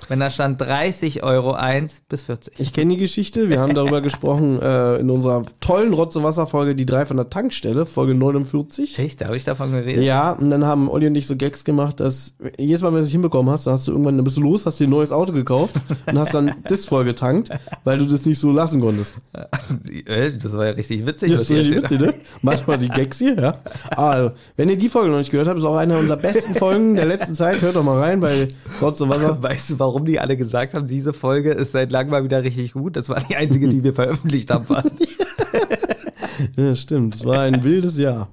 Wenn 0.08 0.20
da 0.20 0.30
stand 0.30 0.60
30 0.60 1.22
Euro 1.22 1.52
1 1.52 2.02
bis 2.08 2.22
40. 2.22 2.54
Ich 2.58 2.72
kenne 2.72 2.94
die 2.94 3.00
Geschichte. 3.00 3.48
Wir 3.48 3.60
haben 3.60 3.74
darüber 3.74 4.00
gesprochen 4.02 4.60
äh, 4.60 4.96
in 4.96 5.10
unserer 5.10 5.44
tollen 5.60 5.92
Rotze-Wasser-Folge, 5.92 6.74
die 6.74 6.86
drei 6.86 7.06
von 7.06 7.16
der 7.16 7.30
Tankstelle, 7.30 7.86
Folge 7.86 8.14
49. 8.14 8.98
Echt? 8.98 9.20
Da 9.20 9.26
habe 9.26 9.36
ich 9.36 9.44
davon 9.44 9.72
geredet? 9.72 10.02
Ja, 10.04 10.32
und 10.32 10.50
dann 10.50 10.66
haben 10.66 10.88
Olli 10.88 11.06
und 11.06 11.14
ich 11.14 11.26
so 11.26 11.36
Gags 11.36 11.64
gemacht, 11.64 12.00
dass 12.00 12.34
jedes 12.58 12.80
Mal, 12.82 12.88
wenn 12.88 12.94
du 12.94 13.00
es 13.00 13.06
nicht 13.06 13.12
hinbekommen 13.12 13.52
hast, 13.52 13.66
dann 13.66 13.74
hast 13.74 13.86
du 13.88 13.92
irgendwann, 13.92 14.16
dann 14.16 14.24
bist 14.24 14.36
du 14.36 14.40
los, 14.40 14.66
hast 14.66 14.80
dir 14.80 14.86
ein 14.86 14.90
neues 14.90 15.12
Auto 15.12 15.32
gekauft 15.32 15.76
und 16.06 16.18
hast 16.18 16.34
dann 16.34 16.54
das 16.68 16.86
voll 16.86 17.04
getankt, 17.04 17.50
weil 17.84 17.98
du 17.98 18.06
das 18.06 18.24
nicht 18.26 18.38
so 18.38 18.50
lassen 18.52 18.80
konntest. 18.80 19.14
Äh, 20.06 20.32
Das 20.32 20.54
war 20.54 20.66
ja 20.66 20.72
richtig 20.72 21.06
witzig. 21.06 21.32
Das 21.32 21.42
ist 21.42 21.50
erzählt 21.50 21.82
Witze, 21.82 21.94
ne? 21.96 22.14
Manchmal 22.42 22.78
die 22.78 22.88
Gags 22.88 23.18
hier, 23.18 23.34
ja. 23.38 23.54
Also, 23.96 24.32
wenn 24.56 24.68
ihr 24.70 24.76
die 24.76 24.88
Folge 24.88 25.10
noch 25.10 25.18
nicht 25.18 25.30
gehört 25.30 25.48
habt, 25.48 25.58
ist 25.58 25.64
auch 25.64 25.76
eine 25.76 25.98
unserer 25.98 26.16
besten 26.16 26.54
Folgen 26.54 26.94
der 26.94 27.06
letzten 27.06 27.34
Zeit. 27.34 27.60
Hört 27.60 27.76
doch 27.76 27.84
mal 27.84 27.98
rein 27.98 28.20
bei 28.20 28.48
Rotz 28.80 29.00
und 29.00 29.10
Wasser. 29.10 29.42
Weißt 29.42 29.70
du, 29.70 29.78
warum 29.78 29.89
die 29.98 30.20
alle 30.20 30.36
gesagt 30.36 30.74
haben, 30.74 30.86
diese 30.86 31.12
Folge 31.12 31.52
ist 31.52 31.72
seit 31.72 31.92
langem 31.92 32.10
mal 32.10 32.24
wieder 32.24 32.42
richtig 32.42 32.72
gut? 32.72 32.96
Das 32.96 33.08
war 33.08 33.20
die 33.20 33.36
einzige, 33.36 33.68
die 33.68 33.82
wir 33.82 33.94
veröffentlicht 33.94 34.50
haben 34.50 34.66
fast. 34.66 34.92
Ja, 36.56 36.74
stimmt. 36.74 37.16
Es 37.16 37.24
war 37.26 37.40
ein 37.40 37.62
wildes 37.64 37.98
Jahr. 37.98 38.28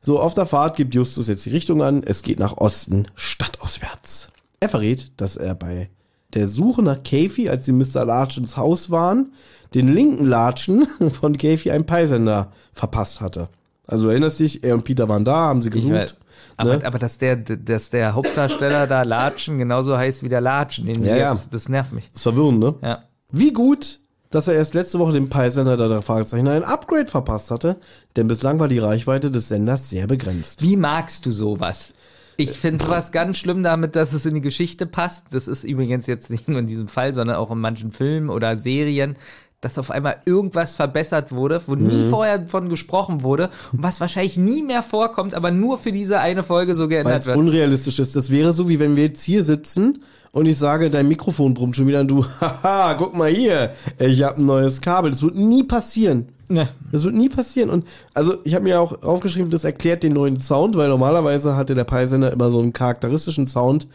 So, 0.00 0.20
auf 0.20 0.34
der 0.34 0.46
Fahrt 0.46 0.76
gibt 0.76 0.94
Justus 0.94 1.28
jetzt 1.28 1.44
die 1.44 1.50
Richtung 1.50 1.82
an. 1.82 2.02
Es 2.02 2.22
geht 2.22 2.38
nach 2.38 2.56
Osten, 2.56 3.08
stadtauswärts. 3.14 4.32
Er 4.60 4.68
verrät, 4.68 5.12
dass 5.16 5.36
er 5.36 5.54
bei 5.54 5.90
der 6.32 6.48
Suche 6.48 6.82
nach 6.82 7.02
Kathy, 7.02 7.48
als 7.48 7.64
sie 7.64 7.72
Mr. 7.72 8.04
Larchens 8.04 8.56
Haus 8.56 8.90
waren, 8.90 9.32
den 9.74 9.92
linken 9.92 10.24
Latschen 10.24 10.86
von 11.10 11.36
Kathy 11.36 11.70
einen 11.70 11.86
Peisender 11.86 12.52
verpasst 12.72 13.20
hatte. 13.20 13.48
Also 13.86 14.08
erinnerst 14.08 14.40
dich, 14.40 14.64
er 14.64 14.74
und 14.74 14.84
Peter 14.84 15.08
waren 15.08 15.24
da, 15.24 15.34
haben 15.34 15.62
sie 15.62 15.70
gesucht. 15.70 16.16
Aber, 16.56 16.76
ne? 16.78 16.84
aber 16.86 16.98
dass 16.98 17.18
der, 17.18 17.36
dass 17.36 17.90
der 17.90 18.14
Hauptdarsteller 18.14 18.86
da 18.86 19.02
Latschen 19.02 19.58
genauso 19.58 19.96
heißt 19.96 20.22
wie 20.22 20.28
der 20.28 20.40
Latschen, 20.40 20.86
den 20.86 21.04
Ja, 21.04 21.16
ja. 21.16 21.32
jetzt, 21.32 21.52
das 21.52 21.68
nervt 21.68 21.92
mich. 21.92 22.10
ist 22.14 22.22
verwirrend, 22.22 22.58
ne? 22.58 22.74
Ja. 22.82 23.04
Wie 23.30 23.52
gut, 23.52 24.00
dass 24.30 24.48
er 24.48 24.54
erst 24.54 24.74
letzte 24.74 24.98
Woche 24.98 25.12
dem 25.12 25.28
Peisender 25.28 25.76
der 25.76 26.02
Fragezeichen 26.02 26.48
ein 26.48 26.64
Upgrade 26.64 27.06
verpasst 27.06 27.50
hatte, 27.50 27.76
denn 28.16 28.28
bislang 28.28 28.58
war 28.58 28.68
die 28.68 28.78
Reichweite 28.78 29.30
des 29.30 29.48
Senders 29.48 29.90
sehr 29.90 30.06
begrenzt. 30.06 30.62
Wie 30.62 30.76
magst 30.76 31.26
du 31.26 31.32
sowas? 31.32 31.92
Ich 32.38 32.58
finde 32.58 32.84
sowas 32.84 33.12
ganz 33.12 33.38
schlimm 33.38 33.62
damit, 33.62 33.96
dass 33.96 34.12
es 34.12 34.26
in 34.26 34.34
die 34.34 34.40
Geschichte 34.42 34.84
passt. 34.84 35.28
Das 35.30 35.48
ist 35.48 35.64
übrigens 35.64 36.06
jetzt 36.06 36.28
nicht 36.28 36.48
nur 36.48 36.58
in 36.58 36.66
diesem 36.66 36.86
Fall, 36.88 37.14
sondern 37.14 37.36
auch 37.36 37.50
in 37.50 37.58
manchen 37.58 37.92
Filmen 37.92 38.28
oder 38.28 38.56
Serien, 38.58 39.16
dass 39.60 39.78
auf 39.78 39.90
einmal 39.90 40.16
irgendwas 40.26 40.74
verbessert 40.76 41.32
wurde, 41.32 41.60
wo 41.66 41.74
Mhm. 41.74 41.86
nie 41.86 42.10
vorher 42.10 42.46
von 42.46 42.68
gesprochen 42.68 43.22
wurde 43.22 43.50
und 43.72 43.82
was 43.82 44.00
wahrscheinlich 44.00 44.36
nie 44.36 44.62
mehr 44.62 44.82
vorkommt, 44.82 45.34
aber 45.34 45.50
nur 45.50 45.78
für 45.78 45.92
diese 45.92 46.20
eine 46.20 46.42
Folge 46.42 46.76
so 46.76 46.88
geändert 46.88 47.20
es 47.20 47.26
wird. 47.26 47.36
unrealistisch 47.36 47.98
ist. 47.98 48.14
Das 48.16 48.30
wäre 48.30 48.52
so, 48.52 48.68
wie 48.68 48.78
wenn 48.78 48.96
wir 48.96 49.04
jetzt 49.04 49.22
hier 49.22 49.42
sitzen 49.44 50.02
und 50.32 50.46
ich 50.46 50.58
sage, 50.58 50.90
dein 50.90 51.08
Mikrofon 51.08 51.54
brummt 51.54 51.74
schon 51.76 51.86
wieder 51.86 52.00
und 52.00 52.08
du, 52.08 52.24
haha, 52.40 52.94
guck 52.94 53.16
mal 53.16 53.30
hier, 53.30 53.72
ich 53.98 54.22
habe 54.22 54.40
ein 54.40 54.44
neues 54.44 54.80
Kabel. 54.80 55.10
Das 55.10 55.22
wird 55.22 55.34
nie 55.36 55.64
passieren. 55.64 56.28
Ne. 56.48 56.68
Das 56.92 57.02
wird 57.02 57.14
nie 57.16 57.28
passieren. 57.28 57.70
Und 57.70 57.86
also 58.14 58.34
ich 58.44 58.54
habe 58.54 58.62
mir 58.64 58.78
auch 58.80 59.02
aufgeschrieben, 59.02 59.50
das 59.50 59.64
erklärt 59.64 60.02
den 60.04 60.12
neuen 60.12 60.38
Sound, 60.38 60.76
weil 60.76 60.88
normalerweise 60.90 61.56
hatte 61.56 61.74
der 61.74 61.82
Peisender 61.84 62.30
immer 62.32 62.50
so 62.50 62.60
einen 62.60 62.72
charakteristischen 62.72 63.46
Sound, 63.48 63.88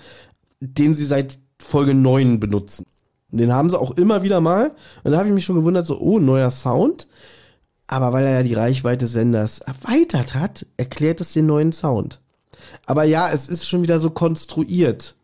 den 0.60 0.95
sie 0.95 1.06
seit 1.06 1.39
Folge 1.60 1.93
9 1.93 2.39
benutzen. 2.41 2.86
Den 3.32 3.54
haben 3.54 3.70
sie 3.70 3.80
auch 3.80 3.91
immer 3.91 4.24
wieder 4.24 4.41
mal. 4.41 4.72
Und 5.04 5.12
da 5.12 5.17
habe 5.17 5.30
ich 5.30 5.34
mich 5.34 5.46
schon 5.46 5.56
gewundert, 5.56 5.88
so, 5.88 6.00
oh, 6.00 6.20
neuer 6.20 6.52
Sound. 6.52 7.08
Aber 7.88 8.13
weil 8.13 8.26
er 8.26 8.34
ja 8.34 8.44
die 8.44 8.54
Reichweite 8.54 9.06
des 9.06 9.13
Senders 9.13 9.60
erweitert 9.60 10.36
hat, 10.36 10.65
erklärt 10.78 11.22
es 11.22 11.34
den 11.34 11.46
neuen 11.46 11.72
Sound. 11.72 12.22
Aber 12.86 13.04
ja, 13.04 13.30
es 13.32 13.50
ist 13.50 13.67
schon 13.67 13.82
wieder 13.82 14.00
so 14.00 14.10
konstruiert. 14.10 15.15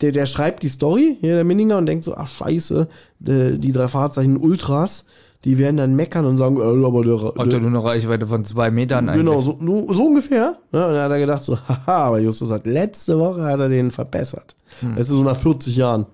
Der, 0.00 0.12
der 0.12 0.26
schreibt 0.26 0.62
die 0.62 0.68
Story, 0.68 1.16
hier 1.20 1.34
der 1.34 1.44
Minninger, 1.44 1.78
und 1.78 1.86
denkt 1.86 2.04
so, 2.04 2.14
ach 2.14 2.28
scheiße, 2.28 2.88
die, 3.20 3.58
die 3.58 3.72
drei 3.72 3.88
Fahrzeichen 3.88 4.36
Ultras, 4.36 5.04
die 5.44 5.58
werden 5.58 5.76
dann 5.76 5.96
meckern 5.96 6.24
und 6.24 6.36
sagen, 6.36 6.58
äh, 6.58 6.86
aber 6.86 7.02
der, 7.02 7.20
Hat 7.20 7.36
er 7.36 7.46
der 7.46 7.60
nur 7.60 7.70
eine 7.70 7.84
Reichweite 7.84 8.26
von 8.26 8.44
zwei 8.44 8.70
Metern 8.70 9.08
eigentlich. 9.08 9.24
Genau, 9.24 9.40
so, 9.40 9.58
so, 9.60 10.06
ungefähr. 10.06 10.58
Ja, 10.72 10.86
und 10.86 10.94
dann 10.94 11.02
hat 11.02 11.10
er 11.10 11.18
gedacht 11.18 11.44
so, 11.44 11.58
haha, 11.68 12.04
aber 12.04 12.20
Justus 12.20 12.50
hat 12.50 12.66
letzte 12.66 13.18
Woche 13.18 13.42
hat 13.42 13.60
er 13.60 13.68
den 13.68 13.90
verbessert. 13.90 14.54
Das 14.96 15.08
ist 15.08 15.14
so 15.14 15.22
nach 15.22 15.36
40 15.36 15.76
Jahren. 15.76 16.06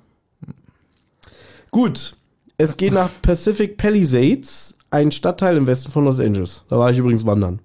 Gut, 1.70 2.16
es 2.56 2.76
geht 2.76 2.92
nach 2.92 3.10
Pacific 3.22 3.76
Palisades, 3.76 4.76
ein 4.90 5.12
Stadtteil 5.12 5.56
im 5.56 5.66
Westen 5.66 5.92
von 5.92 6.04
Los 6.04 6.18
Angeles. 6.20 6.64
Da 6.68 6.78
war 6.78 6.90
ich 6.90 6.98
übrigens 6.98 7.26
wandern. 7.26 7.60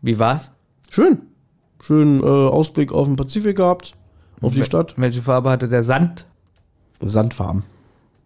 Wie 0.00 0.18
war's? 0.18 0.50
Schön. 0.90 1.22
Schön 1.80 2.20
äh, 2.20 2.24
Ausblick 2.24 2.92
auf 2.92 3.06
den 3.06 3.16
Pazifik 3.16 3.56
gehabt, 3.56 3.92
auf 4.40 4.52
die 4.52 4.62
Stadt. 4.62 4.94
Welche 4.96 5.22
Farbe 5.22 5.50
hatte 5.50 5.68
der 5.68 5.82
Sand? 5.82 6.26
Sandfarben. 7.00 7.64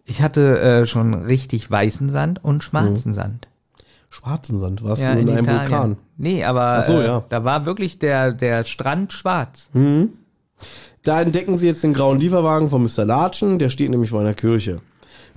Ich 0.04 0.22
hatte 0.22 0.60
äh, 0.60 0.86
schon 0.86 1.14
richtig 1.14 1.70
weißen 1.70 2.10
Sand 2.10 2.44
und 2.44 2.62
schwarzen 2.62 3.12
Sand. 3.12 3.48
Schwarzen 4.10 4.60
Sand, 4.60 4.82
warst 4.84 5.02
Ja, 5.02 5.14
du 5.14 5.20
in, 5.20 5.28
in 5.28 5.38
einem. 5.38 5.46
Vulkan. 5.46 5.96
Nee, 6.16 6.44
aber 6.44 6.82
so, 6.82 7.00
äh, 7.00 7.06
ja. 7.06 7.24
da 7.28 7.44
war 7.44 7.66
wirklich 7.66 7.98
der, 7.98 8.32
der 8.32 8.64
Strand 8.64 9.12
schwarz. 9.12 9.68
Da 11.02 11.20
entdecken 11.20 11.58
sie 11.58 11.66
jetzt 11.66 11.82
den 11.82 11.94
grauen 11.94 12.18
Lieferwagen 12.18 12.68
von 12.68 12.82
Mr. 12.82 13.04
Latschen, 13.04 13.58
der 13.58 13.68
steht 13.68 13.90
nämlich 13.90 14.10
vor 14.10 14.20
einer 14.20 14.34
Kirche. 14.34 14.80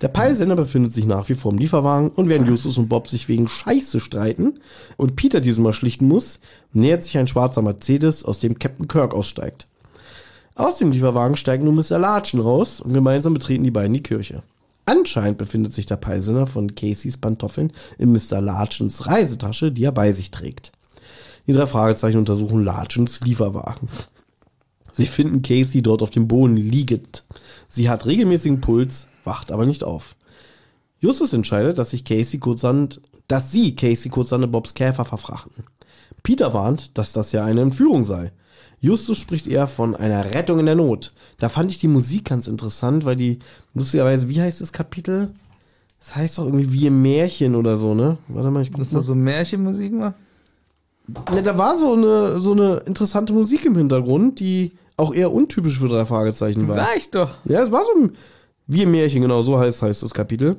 Der 0.01 0.07
Peilsender 0.07 0.55
befindet 0.55 0.93
sich 0.93 1.05
nach 1.05 1.27
wie 1.27 1.33
vor 1.33 1.51
im 1.51 1.57
Lieferwagen 1.57 2.09
und 2.09 2.29
während 2.29 2.47
Justus 2.47 2.77
und 2.77 2.87
Bob 2.87 3.09
sich 3.09 3.27
wegen 3.27 3.49
Scheiße 3.49 3.99
streiten 3.99 4.59
und 4.95 5.15
Peter 5.17 5.41
diesen 5.41 5.63
mal 5.63 5.73
schlichten 5.73 6.07
muss, 6.07 6.39
nähert 6.71 7.03
sich 7.03 7.17
ein 7.17 7.27
schwarzer 7.27 7.61
Mercedes, 7.61 8.23
aus 8.23 8.39
dem 8.39 8.57
Captain 8.57 8.87
Kirk 8.87 9.13
aussteigt. 9.13 9.67
Aus 10.55 10.77
dem 10.77 10.91
Lieferwagen 10.91 11.37
steigen 11.37 11.65
nun 11.65 11.75
Mr. 11.75 11.99
Latschen 11.99 12.39
raus 12.39 12.79
und 12.79 12.93
gemeinsam 12.93 13.33
betreten 13.33 13.63
die 13.63 13.71
beiden 13.71 13.93
die 13.93 14.03
Kirche. 14.03 14.43
Anscheinend 14.85 15.37
befindet 15.37 15.73
sich 15.73 15.85
der 15.85 15.97
Peilsender 15.97 16.47
von 16.47 16.73
Caseys 16.75 17.17
Pantoffeln 17.17 17.73
in 17.97 18.11
Mr. 18.11 18.41
Latschens 18.41 19.05
Reisetasche, 19.05 19.71
die 19.71 19.83
er 19.83 19.91
bei 19.91 20.13
sich 20.13 20.31
trägt. 20.31 20.71
Die 21.45 21.53
drei 21.53 21.67
Fragezeichen 21.67 22.17
untersuchen 22.17 22.63
Latschens 22.63 23.21
Lieferwagen. 23.21 23.87
Sie 24.91 25.05
finden 25.05 25.41
Casey 25.41 25.81
dort 25.81 26.01
auf 26.01 26.09
dem 26.09 26.27
Boden 26.27 26.57
liegend. 26.57 27.23
Sie 27.67 27.89
hat 27.89 28.05
regelmäßigen 28.05 28.61
Puls, 28.61 29.07
wacht 29.23 29.51
aber 29.51 29.65
nicht 29.65 29.83
auf. 29.83 30.15
Justus 30.99 31.33
entscheidet, 31.33 31.77
dass 31.77 31.91
sich 31.91 32.03
Casey 32.03 32.39
kurzerhand, 32.39 33.01
dass 33.27 33.51
sie 33.51 33.75
Casey 33.75 34.09
kurzerhand 34.09 34.51
Bobs 34.51 34.73
Käfer 34.73 35.05
verfrachten. 35.05 35.63
Peter 36.23 36.53
warnt, 36.53 36.97
dass 36.97 37.13
das 37.13 37.31
ja 37.31 37.45
eine 37.45 37.61
Entführung 37.61 38.03
sei. 38.03 38.31
Justus 38.81 39.17
spricht 39.17 39.47
eher 39.47 39.67
von 39.67 39.95
einer 39.95 40.33
Rettung 40.33 40.59
in 40.59 40.65
der 40.65 40.75
Not. 40.75 41.13
Da 41.37 41.49
fand 41.49 41.71
ich 41.71 41.79
die 41.79 41.87
Musik 41.87 42.25
ganz 42.25 42.47
interessant, 42.47 43.05
weil 43.05 43.15
die, 43.15 43.39
lustigerweise, 43.73 44.29
wie 44.29 44.41
heißt 44.41 44.61
das 44.61 44.71
Kapitel? 44.73 45.31
Das 45.99 46.15
heißt 46.15 46.37
doch 46.37 46.45
irgendwie 46.45 46.71
wie 46.71 46.87
im 46.87 47.01
Märchen 47.01 47.55
oder 47.55 47.77
so, 47.77 47.93
ne? 47.93 48.17
Warte 48.29 48.51
mal, 48.51 48.61
ich 48.61 48.71
guck 48.71 48.81
Ist 48.81 48.93
mal. 48.93 48.99
das 48.99 49.05
so 49.05 49.15
Märchenmusik 49.15 49.91
mal? 49.91 50.13
Ne, 51.33 51.43
da 51.43 51.57
war 51.57 51.77
so 51.77 51.93
eine, 51.93 52.39
so 52.39 52.51
eine 52.51 52.77
interessante 52.85 53.33
Musik 53.33 53.65
im 53.65 53.75
Hintergrund, 53.75 54.39
die 54.39 54.73
auch 54.97 55.13
eher 55.13 55.31
untypisch 55.31 55.79
für 55.79 55.87
drei 55.87 56.05
Fragezeichen 56.05 56.67
war. 56.67 56.77
War 56.77 56.95
ich 56.95 57.09
doch. 57.09 57.37
Ja, 57.45 57.61
es 57.61 57.71
war 57.71 57.83
so 57.83 58.01
ein, 58.01 58.11
wie 58.67 58.83
im 58.83 58.91
Märchen, 58.91 59.21
genau, 59.21 59.41
so 59.41 59.57
heißt, 59.57 59.81
heißt 59.81 60.03
das 60.03 60.13
Kapitel. 60.13 60.57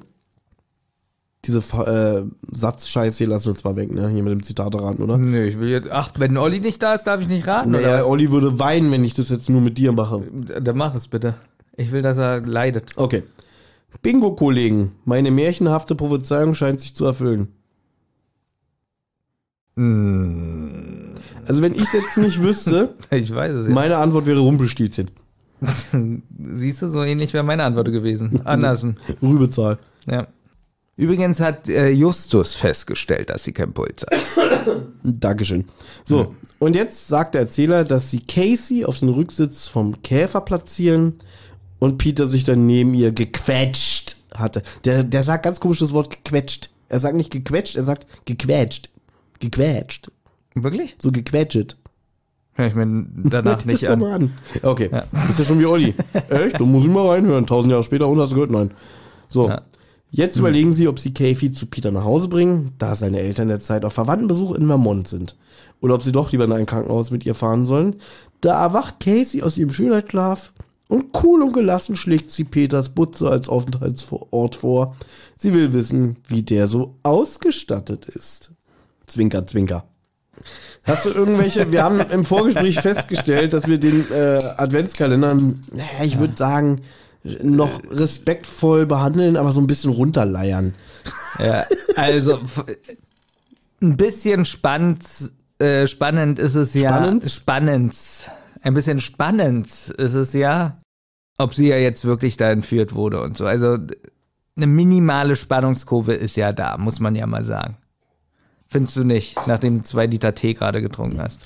Diese 1.45 1.59
äh, 1.59 2.25
Satzscheiß 2.51 3.17
hier 3.17 3.29
lassen 3.29 3.47
wir 3.47 3.53
jetzt 3.53 3.65
mal 3.65 3.77
weg, 3.77 3.91
ne? 3.93 4.09
Hier 4.09 4.23
mit 4.23 4.33
dem 4.33 4.43
Zitat 4.43 4.75
raten, 4.75 5.03
oder? 5.03 5.17
Nö, 5.17 5.45
ich 5.47 5.59
will 5.59 5.69
jetzt. 5.69 5.91
Ach, 5.91 6.11
wenn 6.19 6.37
Olli 6.37 6.61
nicht 6.61 6.83
da 6.83 6.95
ist, 6.95 7.05
darf 7.05 7.23
ich 7.23 7.29
nicht 7.29 7.47
raten, 7.47 7.71
Naja, 7.71 7.97
oder? 7.97 8.09
Olli 8.09 8.31
würde 8.31 8.59
weinen, 8.59 8.91
wenn 8.91 9.05
ich 9.05 9.15
das 9.15 9.31
jetzt 9.31 9.49
nur 9.49 9.63
mit 9.63 9.79
dir 9.79 9.93
mache. 9.93 10.23
Dann 10.61 10.77
mach 10.77 10.95
es 10.95 11.09
bitte. 11.09 11.37
Ich 11.77 11.93
will, 11.93 12.03
dass 12.03 12.19
er 12.19 12.41
leidet. 12.41 12.93
Okay. 12.97 13.23
Bingo-Kollegen, 14.03 14.93
meine 15.05 15.31
märchenhafte 15.31 15.95
Prophezeiung 15.95 16.55
scheint 16.55 16.81
sich 16.81 16.95
zu 16.95 17.07
erfüllen. 17.07 17.49
Hm, 19.81 21.15
Also 21.47 21.63
wenn 21.63 21.75
ich 21.75 21.83
es 21.83 21.93
jetzt 21.93 22.19
nicht 22.19 22.43
wüsste, 22.43 22.95
ich 23.11 23.35
weiß 23.35 23.53
es 23.53 23.67
ja. 23.67 23.73
meine 23.73 23.97
Antwort 23.97 24.27
wäre 24.27 24.41
Rumpelstilzchen. 24.41 25.11
Siehst 26.55 26.83
du, 26.83 26.89
so 26.89 27.03
ähnlich 27.03 27.33
wäre 27.33 27.45
meine 27.45 27.65
Antwort 27.65 27.87
gewesen. 27.87 28.43
Andersen. 28.45 28.99
Rübezahl. 29.23 29.79
Ja. 30.07 30.27
Übrigens 30.97 31.41
hat 31.41 31.69
äh, 31.71 31.89
Justus 31.89 32.55
festgestellt, 32.57 33.31
dass 33.31 33.45
sie 33.45 33.53
keinen 33.53 33.73
Puls 33.73 34.03
hat. 34.03 34.13
Dankeschön. 35.03 35.65
So, 36.05 36.35
und 36.59 36.77
jetzt 36.77 37.09
sagt 37.09 37.35
der 37.35 37.43
Erzähler, 37.43 37.85
dass 37.85 38.11
sie 38.11 38.21
Casey 38.21 38.85
auf 38.85 38.99
den 38.99 39.09
Rücksitz 39.09 39.67
vom 39.67 40.03
Käfer 40.03 40.43
platzieren 40.43 41.15
und 41.79 41.97
Peter 41.97 42.27
sich 42.27 42.45
dann 42.45 42.67
neben 42.67 42.93
ihr 42.93 43.13
gequetscht 43.13 44.17
hatte. 44.35 44.63
Der, 44.85 45.05
der 45.05 45.23
sagt 45.25 45.45
ganz 45.45 45.59
komisch 45.59 45.79
das 45.79 45.95
Wort 45.95 46.11
gequetscht. 46.11 46.69
Er 46.91 47.01
sagt 47.01 47.17
nicht 47.17 47.31
gequetscht, 47.31 47.77
er 47.77 47.85
sagt 47.85 48.07
gequetscht. 48.27 48.91
Gequetscht. 49.41 50.11
Wirklich? 50.55 50.97
So 51.01 51.11
gequetscht. 51.13 51.77
Hör 52.53 52.67
ich 52.67 52.75
mir 52.75 53.07
danach 53.25 53.65
nicht 53.65 53.87
an. 53.89 53.99
mal 54.01 54.13
an. 54.13 54.33
Okay, 54.63 54.89
Ja. 54.93 55.05
ist 55.29 55.39
ja 55.39 55.45
schon 55.45 55.59
wie 55.61 55.67
Olli. 55.67 55.95
Echt? 56.29 56.61
Da 56.61 56.65
muss 56.65 56.85
ich 56.85 56.91
mal 56.91 57.07
reinhören. 57.09 57.47
Tausend 57.47 57.71
Jahre 57.73 57.85
später 57.85 58.09
und 58.09 58.19
hast 58.21 58.31
du 58.31 58.35
gehört? 58.37 58.51
Nein. 58.51 58.71
So. 59.29 59.49
Ja. 59.49 59.63
Jetzt 60.13 60.37
überlegen 60.37 60.75
sie, 60.75 60.89
ob 60.89 60.99
sie 60.99 61.15
Kathy 61.15 61.53
zu 61.53 61.67
Peter 61.67 61.93
nach 61.93 62.03
Hause 62.03 62.27
bringen, 62.27 62.73
da 62.79 62.97
seine 62.97 63.21
Eltern 63.21 63.47
derzeit 63.47 63.85
auf 63.85 63.93
Verwandtenbesuch 63.93 64.57
in 64.57 64.67
Vermont 64.67 65.07
sind. 65.07 65.37
Oder 65.81 65.95
ob 65.95 66.03
sie 66.03 66.11
doch 66.11 66.33
lieber 66.33 66.45
in 66.47 66.53
ein 66.53 66.67
Krankenhaus 66.67 67.13
mit 67.13 67.25
ihr 67.25 67.37
fahren 67.37 67.65
sollen. 67.65 67.97
Da 68.41 68.61
erwacht 68.61 68.99
Casey 68.99 69.41
aus 69.43 69.57
ihrem 69.57 69.71
Schönheitsschlaf 69.71 70.53
und 70.89 71.17
cool 71.23 71.43
und 71.43 71.53
gelassen 71.53 71.95
schlägt 71.95 72.33
sie 72.33 72.43
Peters 72.43 72.89
Butze 72.89 73.31
als 73.31 73.49
Aufenthaltsort 73.49 74.57
vor. 74.57 74.97
Sie 75.37 75.55
will 75.55 75.73
wissen, 75.73 76.17
wie 76.27 76.43
der 76.43 76.67
so 76.67 76.97
ausgestattet 77.05 78.07
ist. 78.07 78.51
Zwinker, 79.11 79.47
zwinker. 79.47 79.85
Hast 80.85 81.05
du 81.05 81.11
irgendwelche, 81.11 81.71
wir 81.71 81.83
haben 81.85 82.01
im 82.01 82.25
Vorgespräch 82.25 82.81
festgestellt, 82.81 83.53
dass 83.53 83.67
wir 83.67 83.79
den 83.79 84.11
äh, 84.11 84.39
Adventskalender, 84.57 85.35
naja, 85.35 86.05
ich 86.05 86.19
würde 86.19 86.37
sagen, 86.37 86.83
noch 87.23 87.83
respektvoll 87.91 88.87
behandeln, 88.87 89.37
aber 89.37 89.51
so 89.51 89.61
ein 89.61 89.67
bisschen 89.67 89.93
runterleiern. 89.93 90.75
Ja, 91.39 91.65
also 91.97 92.41
ein 93.83 93.97
bisschen 93.97 94.45
spannend, 94.47 95.05
äh, 95.59 95.87
spannend 95.87 96.39
ist 96.39 96.55
es 96.55 96.73
ja. 96.73 96.95
Spannend? 96.95 97.31
Spannend. 97.31 97.95
Ein 98.63 98.75
bisschen 98.75 99.01
spannend 99.01 99.67
ist 99.67 100.15
es 100.15 100.33
ja, 100.33 100.81
ob 101.39 101.55
sie 101.55 101.69
ja 101.69 101.77
jetzt 101.77 102.05
wirklich 102.05 102.37
da 102.37 102.51
entführt 102.51 102.95
wurde 102.95 103.21
und 103.23 103.37
so. 103.37 103.47
Also 103.47 103.77
eine 104.57 104.67
minimale 104.67 105.37
Spannungskurve 105.37 106.15
ist 106.15 106.37
ja 106.37 106.53
da, 106.53 106.77
muss 106.79 107.01
man 107.01 107.15
ja 107.15 107.27
mal 107.27 107.45
sagen. 107.45 107.77
Findest 108.71 108.97
du 108.97 109.05
nicht, 109.05 109.37
nachdem 109.47 109.79
du 109.79 109.85
zwei 109.85 110.07
Liter 110.07 110.35
Tee 110.35 110.55
gerade 110.55 110.81
getrunken 110.81 111.21
hast? 111.21 111.41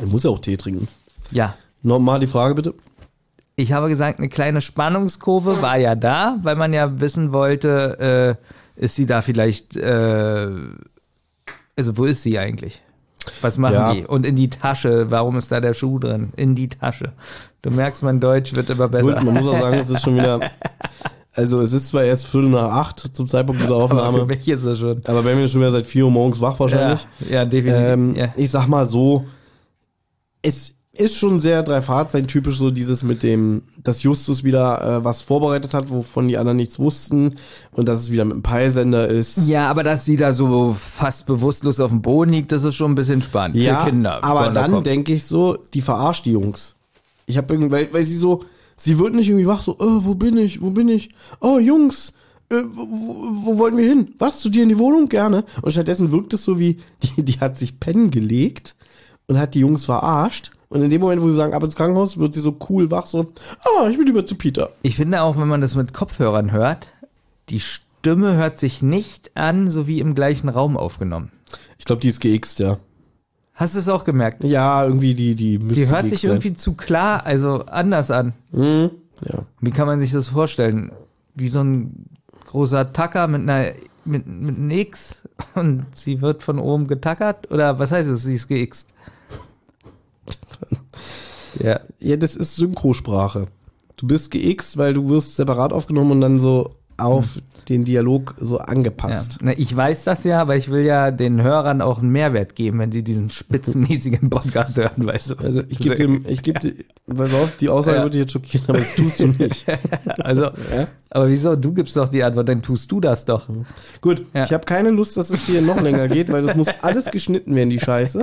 Ich 0.00 0.06
muss 0.06 0.22
ja 0.22 0.30
auch 0.30 0.38
Tee 0.38 0.56
trinken. 0.58 0.86
Ja. 1.30 1.54
Nochmal 1.82 2.20
die 2.20 2.26
Frage 2.26 2.54
bitte. 2.54 2.74
Ich 3.56 3.72
habe 3.72 3.88
gesagt, 3.88 4.18
eine 4.18 4.28
kleine 4.28 4.60
Spannungskurve 4.60 5.62
war 5.62 5.78
ja 5.78 5.94
da, 5.94 6.36
weil 6.42 6.54
man 6.56 6.72
ja 6.72 7.00
wissen 7.00 7.32
wollte, 7.32 8.38
äh, 8.78 8.80
ist 8.84 8.94
sie 8.96 9.06
da 9.06 9.22
vielleicht, 9.22 9.76
äh, 9.76 10.48
also 11.76 11.96
wo 11.96 12.04
ist 12.04 12.22
sie 12.22 12.38
eigentlich? 12.38 12.82
Was 13.40 13.58
machen 13.58 13.74
Ja. 13.74 13.92
die? 13.94 14.06
Und 14.06 14.24
in 14.26 14.36
die 14.36 14.48
Tasche, 14.48 15.10
warum 15.10 15.36
ist 15.36 15.50
da 15.50 15.60
der 15.60 15.74
Schuh 15.74 15.98
drin? 15.98 16.32
In 16.36 16.54
die 16.54 16.68
Tasche. 16.68 17.12
Du 17.62 17.70
merkst, 17.70 18.02
mein 18.04 18.20
Deutsch 18.20 18.54
wird 18.54 18.70
immer 18.70 18.88
besser. 18.88 19.14
Gut, 19.14 19.24
man 19.24 19.34
muss 19.34 19.46
auch 19.48 19.58
sagen, 19.58 19.78
es 19.78 19.90
ist 19.90 20.02
schon 20.02 20.16
wieder, 20.16 20.38
also 21.38 21.60
es 21.62 21.72
ist 21.72 21.88
zwar 21.88 22.02
erst 22.04 22.26
Viertel 22.26 22.50
nach 22.50 22.70
acht 22.72 23.00
zum 23.14 23.26
Zeitpunkt 23.28 23.62
dieser 23.62 23.74
Aber 23.76 23.88
für 23.88 23.94
Aufnahme, 24.02 24.26
mich 24.26 24.46
ist 24.48 24.64
es 24.64 24.78
schon. 24.78 25.00
aber 25.06 25.24
wenn 25.24 25.38
wir 25.38 25.48
schon 25.48 25.60
wieder 25.62 25.72
seit 25.72 25.86
vier 25.86 26.04
Uhr 26.04 26.10
morgens 26.10 26.40
wach 26.40 26.54
Ja, 26.54 26.60
wahrscheinlich. 26.60 27.06
ja, 27.30 27.44
definitiv. 27.46 27.88
Ähm, 27.88 28.14
ja. 28.16 28.28
Ich 28.36 28.50
sag 28.50 28.66
mal 28.66 28.86
so, 28.86 29.24
es 30.42 30.74
ist 30.92 31.16
schon 31.16 31.40
sehr 31.40 31.62
drei 31.62 31.80
Fahrzeichen 31.80 32.26
typisch 32.26 32.58
so 32.58 32.70
dieses 32.72 33.04
mit 33.04 33.22
dem, 33.22 33.62
dass 33.84 34.02
Justus 34.02 34.42
wieder 34.42 34.82
äh, 34.98 35.04
was 35.04 35.22
vorbereitet 35.22 35.72
hat, 35.72 35.90
wovon 35.90 36.26
die 36.26 36.36
anderen 36.38 36.56
nichts 36.56 36.80
wussten 36.80 37.36
und 37.70 37.88
dass 37.88 38.00
es 38.00 38.10
wieder 38.10 38.24
mit 38.24 38.34
dem 38.34 38.42
Peilsender 38.42 39.06
ist. 39.06 39.46
ja, 39.46 39.70
aber 39.70 39.84
dass 39.84 40.04
sie 40.04 40.16
da 40.16 40.32
so 40.32 40.72
fast 40.76 41.26
bewusstlos 41.26 41.78
auf 41.78 41.90
dem 41.92 42.02
Boden 42.02 42.32
liegt, 42.32 42.50
das 42.50 42.64
ist 42.64 42.74
schon 42.74 42.90
ein 42.92 42.96
bisschen 42.96 43.22
spannend 43.22 43.56
Ja, 43.56 43.80
für 43.84 43.90
Kinder. 43.90 44.24
aber 44.24 44.48
dann 44.50 44.82
denke 44.82 45.12
ich 45.12 45.24
so, 45.24 45.56
die 45.72 45.82
verarscht 45.82 46.26
die 46.26 46.32
Jungs. 46.32 46.74
Ich 47.26 47.36
habe 47.36 47.54
irgendwie, 47.54 47.70
weil, 47.70 47.92
weil 47.92 48.04
sie 48.04 48.16
so, 48.16 48.42
sie 48.78 48.98
wird 48.98 49.14
nicht 49.14 49.28
irgendwie 49.28 49.46
wach, 49.46 49.60
so, 49.60 49.76
oh, 49.78 50.00
wo 50.04 50.14
bin 50.14 50.36
ich, 50.36 50.62
wo 50.62 50.70
bin 50.70 50.88
ich? 50.88 51.10
Oh, 51.40 51.58
Jungs, 51.58 52.14
äh, 52.50 52.62
wo, 52.72 52.86
wo, 52.88 53.46
wo 53.46 53.58
wollen 53.58 53.76
wir 53.76 53.86
hin? 53.86 54.14
Was, 54.18 54.38
zu 54.38 54.48
dir 54.48 54.62
in 54.62 54.70
die 54.70 54.78
Wohnung? 54.78 55.08
Gerne. 55.08 55.44
Und 55.62 55.72
stattdessen 55.72 56.12
wirkt 56.12 56.32
es 56.32 56.44
so 56.44 56.58
wie, 56.58 56.78
die, 57.02 57.22
die 57.22 57.40
hat 57.40 57.58
sich 57.58 57.80
pennen 57.80 58.10
gelegt 58.10 58.74
und 59.26 59.38
hat 59.38 59.54
die 59.54 59.60
Jungs 59.60 59.84
verarscht. 59.84 60.52
Und 60.70 60.82
in 60.82 60.90
dem 60.90 61.00
Moment, 61.00 61.22
wo 61.22 61.28
sie 61.28 61.36
sagen, 61.36 61.54
ab 61.54 61.62
ins 61.62 61.76
Krankenhaus, 61.76 62.18
wird 62.18 62.34
sie 62.34 62.40
so 62.40 62.56
cool 62.68 62.90
wach, 62.90 63.06
so, 63.06 63.32
ah, 63.60 63.88
ich 63.88 63.96
bin 63.96 64.06
lieber 64.06 64.26
zu 64.26 64.34
Peter. 64.34 64.70
Ich 64.82 64.96
finde 64.96 65.22
auch, 65.22 65.38
wenn 65.38 65.48
man 65.48 65.62
das 65.62 65.76
mit 65.76 65.94
Kopfhörern 65.94 66.52
hört, 66.52 66.92
die 67.48 67.60
Stimme 67.60 68.36
hört 68.36 68.58
sich 68.58 68.82
nicht 68.82 69.34
an, 69.34 69.70
so 69.70 69.86
wie 69.86 70.00
im 70.00 70.14
gleichen 70.14 70.48
Raum 70.48 70.76
aufgenommen. 70.76 71.32
Ich 71.78 71.86
glaube, 71.86 72.00
die 72.00 72.08
ist 72.08 72.20
geixt, 72.20 72.58
ja. 72.58 72.78
Hast 73.58 73.74
du 73.74 73.80
es 73.80 73.88
auch 73.88 74.04
gemerkt? 74.04 74.44
Ja, 74.44 74.84
irgendwie 74.84 75.16
die, 75.16 75.34
die 75.34 75.58
Die 75.58 75.88
hört 75.88 76.08
sich 76.08 76.22
irgendwie 76.22 76.54
zu 76.54 76.74
klar, 76.74 77.26
also 77.26 77.64
anders 77.66 78.12
an. 78.12 78.32
Mhm, 78.52 78.92
ja. 79.28 79.44
Wie 79.60 79.72
kann 79.72 79.88
man 79.88 79.98
sich 79.98 80.12
das 80.12 80.28
vorstellen? 80.28 80.92
Wie 81.34 81.48
so 81.48 81.64
ein 81.64 82.06
großer 82.46 82.92
Tacker 82.92 83.26
mit 83.26 83.42
einer 83.42 83.72
mit, 84.04 84.28
mit 84.28 84.56
einem 84.56 84.70
X 84.70 85.24
und 85.56 85.86
sie 85.92 86.20
wird 86.20 86.44
von 86.44 86.60
oben 86.60 86.86
getackert? 86.86 87.50
Oder 87.50 87.80
was 87.80 87.90
heißt 87.90 88.08
es, 88.08 88.22
sie 88.22 88.34
ist 88.34 88.48
geixt? 88.48 88.90
Ja, 91.60 91.80
Ja, 91.98 92.16
das 92.16 92.36
ist 92.36 92.54
Synchrosprache. 92.54 93.48
Du 93.96 94.06
bist 94.06 94.30
geixt, 94.30 94.76
weil 94.76 94.94
du 94.94 95.08
wirst 95.08 95.34
separat 95.34 95.72
aufgenommen 95.72 96.12
und 96.12 96.20
dann 96.20 96.38
so 96.38 96.76
auf 96.98 97.38
den 97.68 97.84
Dialog 97.84 98.34
so 98.40 98.58
ja. 98.58 98.64
angepasst. 98.64 99.38
Na, 99.42 99.52
ich 99.56 99.74
weiß 99.74 100.04
das 100.04 100.24
ja, 100.24 100.40
aber 100.40 100.56
ich 100.56 100.70
will 100.70 100.84
ja 100.84 101.10
den 101.10 101.42
Hörern 101.42 101.82
auch 101.82 101.98
einen 102.00 102.10
Mehrwert 102.10 102.54
geben, 102.54 102.78
wenn 102.78 102.90
sie 102.92 103.02
diesen 103.02 103.28
spitzenmäßigen 103.30 104.30
Podcast 104.30 104.76
hören, 104.78 105.06
weißt 105.06 105.30
du. 105.30 105.34
Also 105.36 105.62
ich 105.68 105.78
gebe 105.78 105.94
dem, 105.96 106.24
ich 106.26 106.42
gebe 106.42 106.58
pass 107.06 107.34
auf, 107.34 107.56
die 107.56 107.68
Aussage 107.68 107.98
Ja. 107.98 108.02
würde 108.04 108.12
dich 108.12 108.20
jetzt 108.22 108.32
schockieren, 108.32 108.64
aber 108.68 108.78
das 108.78 108.94
tust 108.96 109.20
du 109.20 109.26
nicht. 109.38 109.66
Also, 110.18 110.44
Ja? 110.44 110.88
aber 111.10 111.28
wieso? 111.28 111.56
Du 111.56 111.72
gibst 111.74 111.96
doch 111.96 112.08
die 112.08 112.22
Antwort, 112.24 112.48
dann 112.48 112.62
tust 112.62 112.90
du 112.90 113.00
das 113.00 113.24
doch. 113.26 113.48
Gut, 114.00 114.24
Ja. 114.34 114.44
ich 114.44 114.52
habe 114.52 114.64
keine 114.64 114.90
Lust, 114.90 115.16
dass 115.16 115.30
es 115.30 115.46
hier 115.46 115.60
noch 115.62 115.80
länger 115.80 116.08
geht, 116.08 116.32
weil 116.32 116.42
das 116.42 116.56
muss 116.56 116.68
alles 116.82 117.10
geschnitten 117.10 117.54
werden, 117.54 117.70
die 117.70 117.80
Scheiße. 117.80 118.22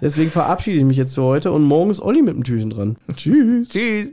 Deswegen 0.00 0.30
verabschiede 0.30 0.78
ich 0.78 0.84
mich 0.84 0.96
jetzt 0.96 1.14
für 1.16 1.22
heute 1.22 1.50
und 1.52 1.64
morgen 1.64 1.90
ist 1.90 2.00
Olli 2.00 2.22
mit 2.22 2.34
dem 2.34 2.44
Türchen 2.44 2.70
dran. 2.70 2.96
Tschüss. 3.16 3.68
Tschüss. 3.70 4.12